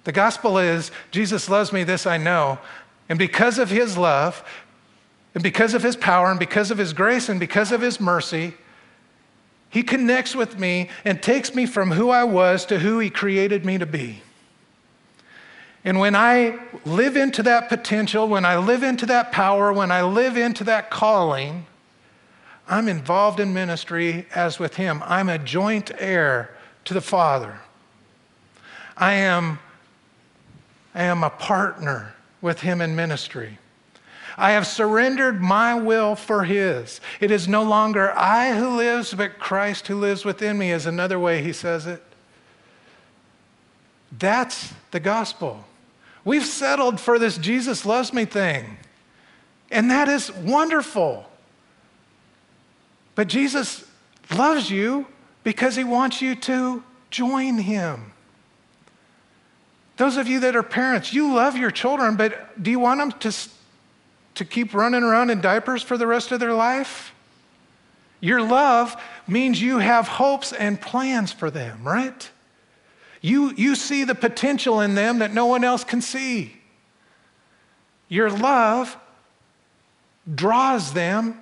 The 0.02 0.10
gospel 0.10 0.58
is 0.58 0.90
Jesus 1.12 1.48
loves 1.48 1.72
me, 1.72 1.84
this 1.84 2.08
I 2.08 2.16
know. 2.16 2.58
And 3.08 3.20
because 3.20 3.60
of 3.60 3.70
his 3.70 3.96
love, 3.96 4.42
and 5.32 5.44
because 5.44 5.74
of 5.74 5.84
his 5.84 5.94
power, 5.94 6.28
and 6.28 6.40
because 6.40 6.72
of 6.72 6.78
his 6.78 6.92
grace, 6.92 7.28
and 7.28 7.38
because 7.38 7.70
of 7.70 7.80
his 7.80 8.00
mercy, 8.00 8.54
he 9.70 9.84
connects 9.84 10.34
with 10.34 10.58
me 10.58 10.90
and 11.04 11.22
takes 11.22 11.54
me 11.54 11.66
from 11.66 11.92
who 11.92 12.10
I 12.10 12.24
was 12.24 12.66
to 12.66 12.80
who 12.80 12.98
he 12.98 13.10
created 13.10 13.64
me 13.64 13.78
to 13.78 13.86
be. 13.86 14.22
And 15.84 15.98
when 15.98 16.14
I 16.14 16.58
live 16.84 17.16
into 17.16 17.42
that 17.42 17.68
potential, 17.68 18.28
when 18.28 18.44
I 18.44 18.56
live 18.56 18.82
into 18.82 19.06
that 19.06 19.32
power, 19.32 19.72
when 19.72 19.90
I 19.90 20.02
live 20.02 20.36
into 20.36 20.64
that 20.64 20.90
calling, 20.90 21.66
I'm 22.68 22.88
involved 22.88 23.40
in 23.40 23.52
ministry 23.52 24.26
as 24.34 24.58
with 24.58 24.76
Him. 24.76 25.02
I'm 25.04 25.28
a 25.28 25.38
joint 25.38 25.90
heir 25.98 26.56
to 26.84 26.94
the 26.94 27.00
Father. 27.00 27.58
I 28.96 29.14
am, 29.14 29.58
I 30.94 31.02
am 31.04 31.24
a 31.24 31.30
partner 31.30 32.14
with 32.40 32.60
Him 32.60 32.80
in 32.80 32.94
ministry. 32.94 33.58
I 34.38 34.52
have 34.52 34.66
surrendered 34.66 35.42
my 35.42 35.74
will 35.74 36.14
for 36.14 36.44
His. 36.44 37.00
It 37.20 37.32
is 37.32 37.48
no 37.48 37.64
longer 37.64 38.12
I 38.16 38.56
who 38.56 38.76
lives, 38.76 39.12
but 39.12 39.40
Christ 39.40 39.88
who 39.88 39.96
lives 39.96 40.24
within 40.24 40.58
me, 40.58 40.70
is 40.70 40.86
another 40.86 41.18
way 41.18 41.42
He 41.42 41.52
says 41.52 41.86
it. 41.88 42.02
That's 44.16 44.72
the 44.92 45.00
gospel. 45.00 45.64
We've 46.24 46.44
settled 46.44 47.00
for 47.00 47.18
this 47.18 47.38
Jesus 47.38 47.84
loves 47.84 48.12
me 48.12 48.24
thing. 48.24 48.78
And 49.70 49.90
that 49.90 50.08
is 50.08 50.30
wonderful. 50.32 51.26
But 53.14 53.28
Jesus 53.28 53.84
loves 54.34 54.70
you 54.70 55.06
because 55.44 55.76
he 55.76 55.84
wants 55.84 56.22
you 56.22 56.34
to 56.34 56.82
join 57.10 57.58
him. 57.58 58.12
Those 59.96 60.16
of 60.16 60.26
you 60.26 60.40
that 60.40 60.56
are 60.56 60.62
parents, 60.62 61.12
you 61.12 61.34
love 61.34 61.56
your 61.56 61.70
children, 61.70 62.16
but 62.16 62.62
do 62.62 62.70
you 62.70 62.78
want 62.78 63.00
them 63.00 63.12
to, 63.20 63.48
to 64.34 64.44
keep 64.44 64.74
running 64.74 65.02
around 65.02 65.30
in 65.30 65.40
diapers 65.40 65.82
for 65.82 65.96
the 65.96 66.06
rest 66.06 66.32
of 66.32 66.40
their 66.40 66.54
life? 66.54 67.14
Your 68.20 68.40
love 68.40 69.00
means 69.26 69.60
you 69.60 69.78
have 69.78 70.08
hopes 70.08 70.52
and 70.52 70.80
plans 70.80 71.32
for 71.32 71.50
them, 71.50 71.82
right? 71.82 72.30
You, 73.22 73.54
you 73.56 73.76
see 73.76 74.04
the 74.04 74.16
potential 74.16 74.80
in 74.80 74.94
them 74.96 75.20
that 75.20 75.32
no 75.32 75.46
one 75.46 75.64
else 75.64 75.84
can 75.84 76.02
see. 76.02 76.56
Your 78.08 78.28
love 78.28 78.96
draws 80.32 80.92
them 80.92 81.40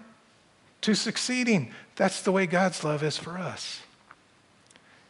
to 0.82 0.94
succeeding. 0.94 1.72
That's 1.96 2.22
the 2.22 2.32
way 2.32 2.46
God's 2.46 2.84
love 2.84 3.02
is 3.02 3.16
for 3.16 3.38
us. 3.38 3.80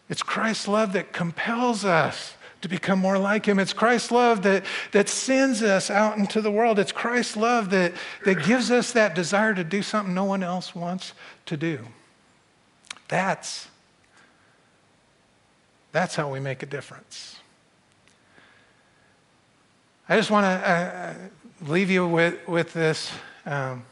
It's 0.08 0.22
Christ's 0.22 0.68
love 0.68 0.92
that 0.94 1.12
compels 1.12 1.84
us 1.84 2.34
to 2.62 2.68
become 2.68 2.98
more 2.98 3.18
like 3.18 3.46
Him. 3.46 3.58
It's 3.58 3.72
Christ's 3.72 4.10
love 4.10 4.42
that, 4.42 4.64
that 4.92 5.08
sends 5.08 5.62
us 5.62 5.90
out 5.90 6.18
into 6.18 6.40
the 6.40 6.50
world. 6.50 6.78
It's 6.78 6.92
Christ's 6.92 7.36
love 7.36 7.70
that, 7.70 7.94
that 8.24 8.44
gives 8.44 8.70
us 8.70 8.92
that 8.92 9.14
desire 9.14 9.54
to 9.54 9.64
do 9.64 9.82
something 9.82 10.14
no 10.14 10.24
one 10.24 10.42
else 10.42 10.74
wants 10.74 11.14
to 11.46 11.56
do. 11.56 11.80
That's 13.08 13.68
that's 15.92 16.14
how 16.14 16.30
we 16.30 16.40
make 16.40 16.62
a 16.62 16.66
difference. 16.66 17.36
I 20.08 20.16
just 20.16 20.30
want 20.30 20.44
to 20.44 20.70
uh, 20.70 20.74
uh, 20.74 21.14
leave 21.70 21.90
you 21.90 22.06
with, 22.06 22.46
with, 22.48 22.72
this, 22.72 23.12
um, 23.46 23.84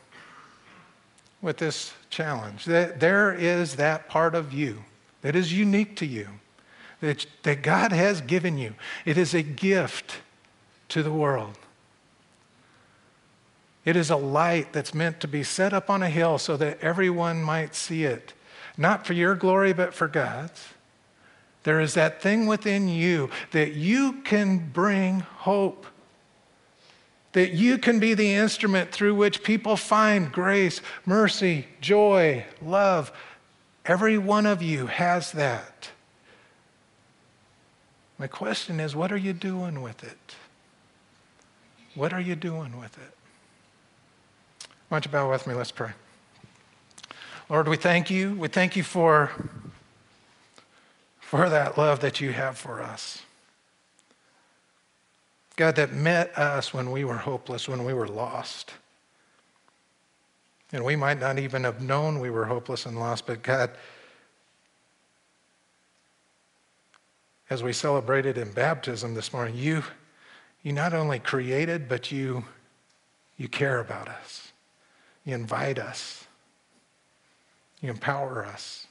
with 1.40 1.58
this 1.58 1.92
challenge 2.11 2.64
that 2.64 2.98
there 2.98 3.32
is 3.32 3.76
that 3.76 4.08
part 4.08 4.34
of 4.34 4.52
you 4.52 4.84
that 5.22 5.37
is 5.37 5.52
unique 5.52 5.96
to 5.96 6.06
you, 6.06 6.28
that, 7.00 7.26
that 7.42 7.62
God 7.62 7.92
has 7.92 8.20
given 8.20 8.58
you. 8.58 8.74
It 9.04 9.16
is 9.16 9.34
a 9.34 9.42
gift 9.42 10.16
to 10.88 11.02
the 11.02 11.12
world. 11.12 11.58
It 13.84 13.96
is 13.96 14.11
a 14.11 14.16
light 14.16 14.72
that's 14.72 14.92
meant 14.92 15.20
to 15.20 15.28
be 15.28 15.42
set 15.42 15.72
up 15.72 15.88
on 15.88 16.02
a 16.02 16.11
hill 16.11 16.38
so 16.38 16.56
that 16.56 16.80
everyone 16.80 17.42
might 17.42 17.74
see 17.74 18.04
it, 18.04 18.32
not 18.76 19.06
for 19.06 19.12
your 19.12 19.34
glory, 19.34 19.72
but 19.72 19.94
for 19.94 20.08
God's. 20.08 20.68
There 21.68 21.81
is 21.81 21.92
that 21.92 22.22
thing 22.22 22.46
within 22.46 22.88
you 22.88 23.28
that 23.50 23.74
you 23.74 24.22
can 24.22 24.70
bring 24.70 25.20
hope, 25.20 25.85
that 27.33 27.52
you 27.52 27.76
can 27.76 28.00
be 28.00 28.14
the 28.14 28.33
instrument 28.33 28.90
through 28.90 29.14
which 29.16 29.42
people 29.42 29.76
find 29.76 30.33
grace, 30.33 30.81
mercy, 31.04 31.66
joy, 31.83 32.46
love. 32.62 33.12
Every 33.85 34.16
one 34.16 34.46
of 34.46 34.62
you 34.62 34.87
has 34.87 35.33
that. 35.33 35.90
My 38.16 38.28
question 38.28 38.81
is 38.81 38.96
what 38.96 39.12
are 39.12 39.18
you 39.18 39.35
doing 39.35 39.83
with 39.83 40.02
it? 40.02 40.37
What 41.94 42.14
are 42.14 42.20
you 42.22 42.35
doing 42.35 42.78
with 42.78 42.96
it? 42.96 43.12
Why 44.88 44.94
don't 44.96 45.04
you 45.04 45.12
bow 45.12 45.31
with 45.31 45.46
me? 45.46 45.52
Let's 45.52 45.70
pray. 45.70 45.90
Lord, 47.50 47.68
we 47.68 47.76
thank 47.76 48.09
you. 48.09 48.33
We 48.37 48.48
thank 48.48 48.74
you 48.74 48.83
for, 48.83 49.33
for 51.29 51.51
that 51.51 51.77
love 51.77 52.01
that 52.01 52.23
you 52.23 52.33
have 52.33 52.57
for 52.57 52.81
us. 52.81 53.23
God, 55.57 55.77
that 55.77 55.93
met 55.93 56.37
us 56.38 56.73
when 56.73 56.91
we 56.91 57.05
were 57.05 57.19
hopeless, 57.19 57.69
when 57.69 57.85
we 57.85 57.93
were 57.93 58.09
lost. 58.09 58.73
And 60.73 60.83
we 60.87 60.97
might 60.97 61.21
not 61.21 61.38
even 61.38 61.64
have 61.64 61.83
known 61.83 62.21
we 62.21 62.31
were 62.31 62.47
hopeless 62.47 62.87
and 62.87 62.99
lost, 62.99 63.27
but 63.27 63.43
God, 63.43 63.73
as 67.51 67.62
we 67.62 67.75
celebrated 67.75 68.38
in 68.38 68.51
baptism 68.53 69.12
this 69.12 69.31
morning, 69.31 69.55
you, 69.55 69.85
you 70.62 70.73
not 70.73 70.95
only 70.95 71.19
created, 71.19 71.91
but 71.91 72.11
you, 72.11 72.43
you 73.37 73.49
care 73.49 73.81
about 73.81 74.09
us. 74.09 74.53
You 75.27 75.35
invite 75.35 75.79
us. 75.79 76.25
You 77.83 77.91
empower 77.91 78.47
us. 78.47 78.88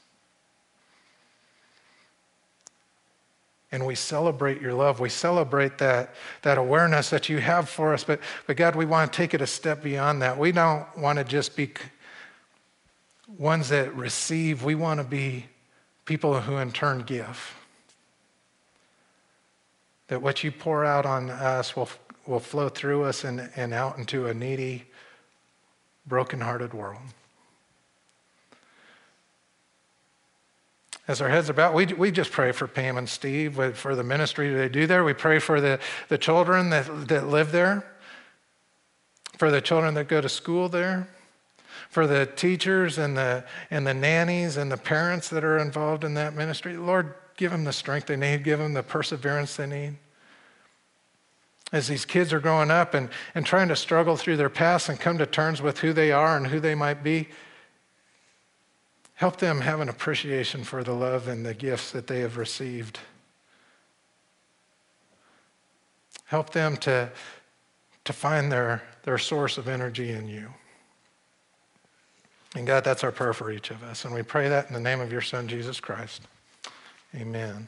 And 3.72 3.86
we 3.86 3.96
celebrate 3.96 4.62
your 4.62 4.74
love. 4.74 5.00
We 5.00 5.10
celebrate 5.10 5.78
that, 5.80 6.16
that 6.42 6.58
awareness 6.58 7.10
that 7.10 7.28
you 7.28 7.40
have 7.40 7.68
for 7.68 7.94
us. 7.94 8.04
But, 8.04 8.22
but 8.46 8.56
God, 8.56 8.76
we 8.76 8.86
want 8.86 9.12
to 9.12 9.18
take 9.18 9.34
it 9.34 9.42
a 9.42 9.48
step 9.48 9.84
beyond 9.84 10.22
that. 10.22 10.38
We 10.38 10.54
don't 10.54 10.86
want 10.98 11.20
to 11.20 11.26
just 11.26 11.56
be 11.56 11.72
ones 13.38 13.70
that 13.70 13.94
receive, 13.96 14.64
we 14.64 14.76
want 14.76 15.00
to 15.00 15.04
be 15.04 15.46
people 16.06 16.40
who 16.40 16.58
in 16.58 16.72
turn 16.72 17.00
give. 17.00 17.56
That 20.08 20.22
what 20.22 20.44
you 20.44 20.52
pour 20.52 20.86
out 20.86 21.06
on 21.06 21.30
us 21.30 21.76
will, 21.76 21.90
will 22.26 22.40
flow 22.40 22.70
through 22.70 23.04
us 23.04 23.26
and, 23.26 23.50
and 23.58 23.74
out 23.74 23.98
into 23.98 24.28
a 24.28 24.34
needy, 24.34 24.86
brokenhearted 26.06 26.74
world. 26.74 27.02
As 31.08 31.22
our 31.22 31.30
heads 31.30 31.50
are 31.50 31.54
bowed, 31.54 31.74
we, 31.74 31.86
we 31.86 32.12
just 32.12 32.32
pray 32.32 32.52
for 32.52 32.68
Pam 32.68 32.98
and 32.98 33.08
Steve, 33.08 33.56
for 33.76 33.96
the 33.96 34.04
ministry 34.04 34.54
they 34.54 34.68
do 34.68 34.86
there. 34.88 35.06
We 35.06 35.14
pray 35.14 35.40
for 35.40 35.62
the, 35.62 35.80
the 36.10 36.18
children 36.18 36.70
that, 36.72 37.08
that 37.08 37.28
live 37.28 37.54
there, 37.54 37.86
for 39.38 39.50
the 39.50 39.62
children 39.62 39.94
that 39.94 40.10
go 40.10 40.20
to 40.20 40.28
school 40.28 40.68
there, 40.68 41.08
for 41.90 42.08
the 42.08 42.26
teachers 42.26 42.98
and 42.98 43.16
the, 43.16 43.46
and 43.72 43.88
the 43.88 43.94
nannies 43.94 44.58
and 44.58 44.70
the 44.70 44.78
parents 44.78 45.30
that 45.30 45.46
are 45.46 45.58
involved 45.58 46.04
in 46.04 46.14
that 46.16 46.36
ministry. 46.36 46.76
Lord, 46.76 47.14
give 47.38 47.52
them 47.52 47.64
the 47.64 47.72
strength 47.72 48.08
they 48.08 48.18
need, 48.18 48.44
give 48.44 48.60
them 48.60 48.74
the 48.74 48.84
perseverance 48.84 49.56
they 49.56 49.68
need. 49.68 49.96
As 51.72 51.88
these 51.88 52.04
kids 52.04 52.34
are 52.34 52.40
growing 52.42 52.72
up 52.72 52.94
and, 52.94 53.10
and 53.34 53.46
trying 53.46 53.70
to 53.70 53.76
struggle 53.78 54.18
through 54.18 54.38
their 54.38 54.50
past 54.50 54.90
and 54.90 55.00
come 55.00 55.18
to 55.20 55.26
terms 55.26 55.62
with 55.62 55.80
who 55.80 55.94
they 55.94 56.12
are 56.12 56.36
and 56.36 56.48
who 56.48 56.60
they 56.60 56.76
might 56.76 57.02
be, 57.02 57.30
Help 59.18 59.38
them 59.38 59.62
have 59.62 59.80
an 59.80 59.90
appreciation 59.90 60.64
for 60.64 60.84
the 60.84 60.94
love 60.94 61.28
and 61.28 61.44
the 61.44 61.56
gifts 61.56 61.92
that 61.92 62.06
they 62.06 62.20
have 62.20 62.38
received. 62.38 63.00
Help 66.26 66.52
them 66.52 66.78
to, 66.78 67.10
to 68.06 68.14
find 68.14 68.52
their, 68.52 68.84
their 69.02 69.18
source 69.18 69.58
of 69.58 69.68
energy 69.68 70.12
in 70.12 70.28
you. 70.28 70.50
And 72.56 72.68
God, 72.68 72.84
that's 72.84 73.04
our 73.04 73.12
prayer 73.12 73.34
for 73.34 73.52
each 73.52 73.72
of 73.72 73.82
us. 73.82 74.06
And 74.06 74.14
we 74.14 74.22
pray 74.22 74.50
that 74.50 74.68
in 74.68 74.76
the 74.76 74.80
name 74.80 75.00
of 75.00 75.12
your 75.12 75.22
Son, 75.22 75.48
Jesus 75.48 75.80
Christ. 75.80 76.22
Amen. 77.16 77.68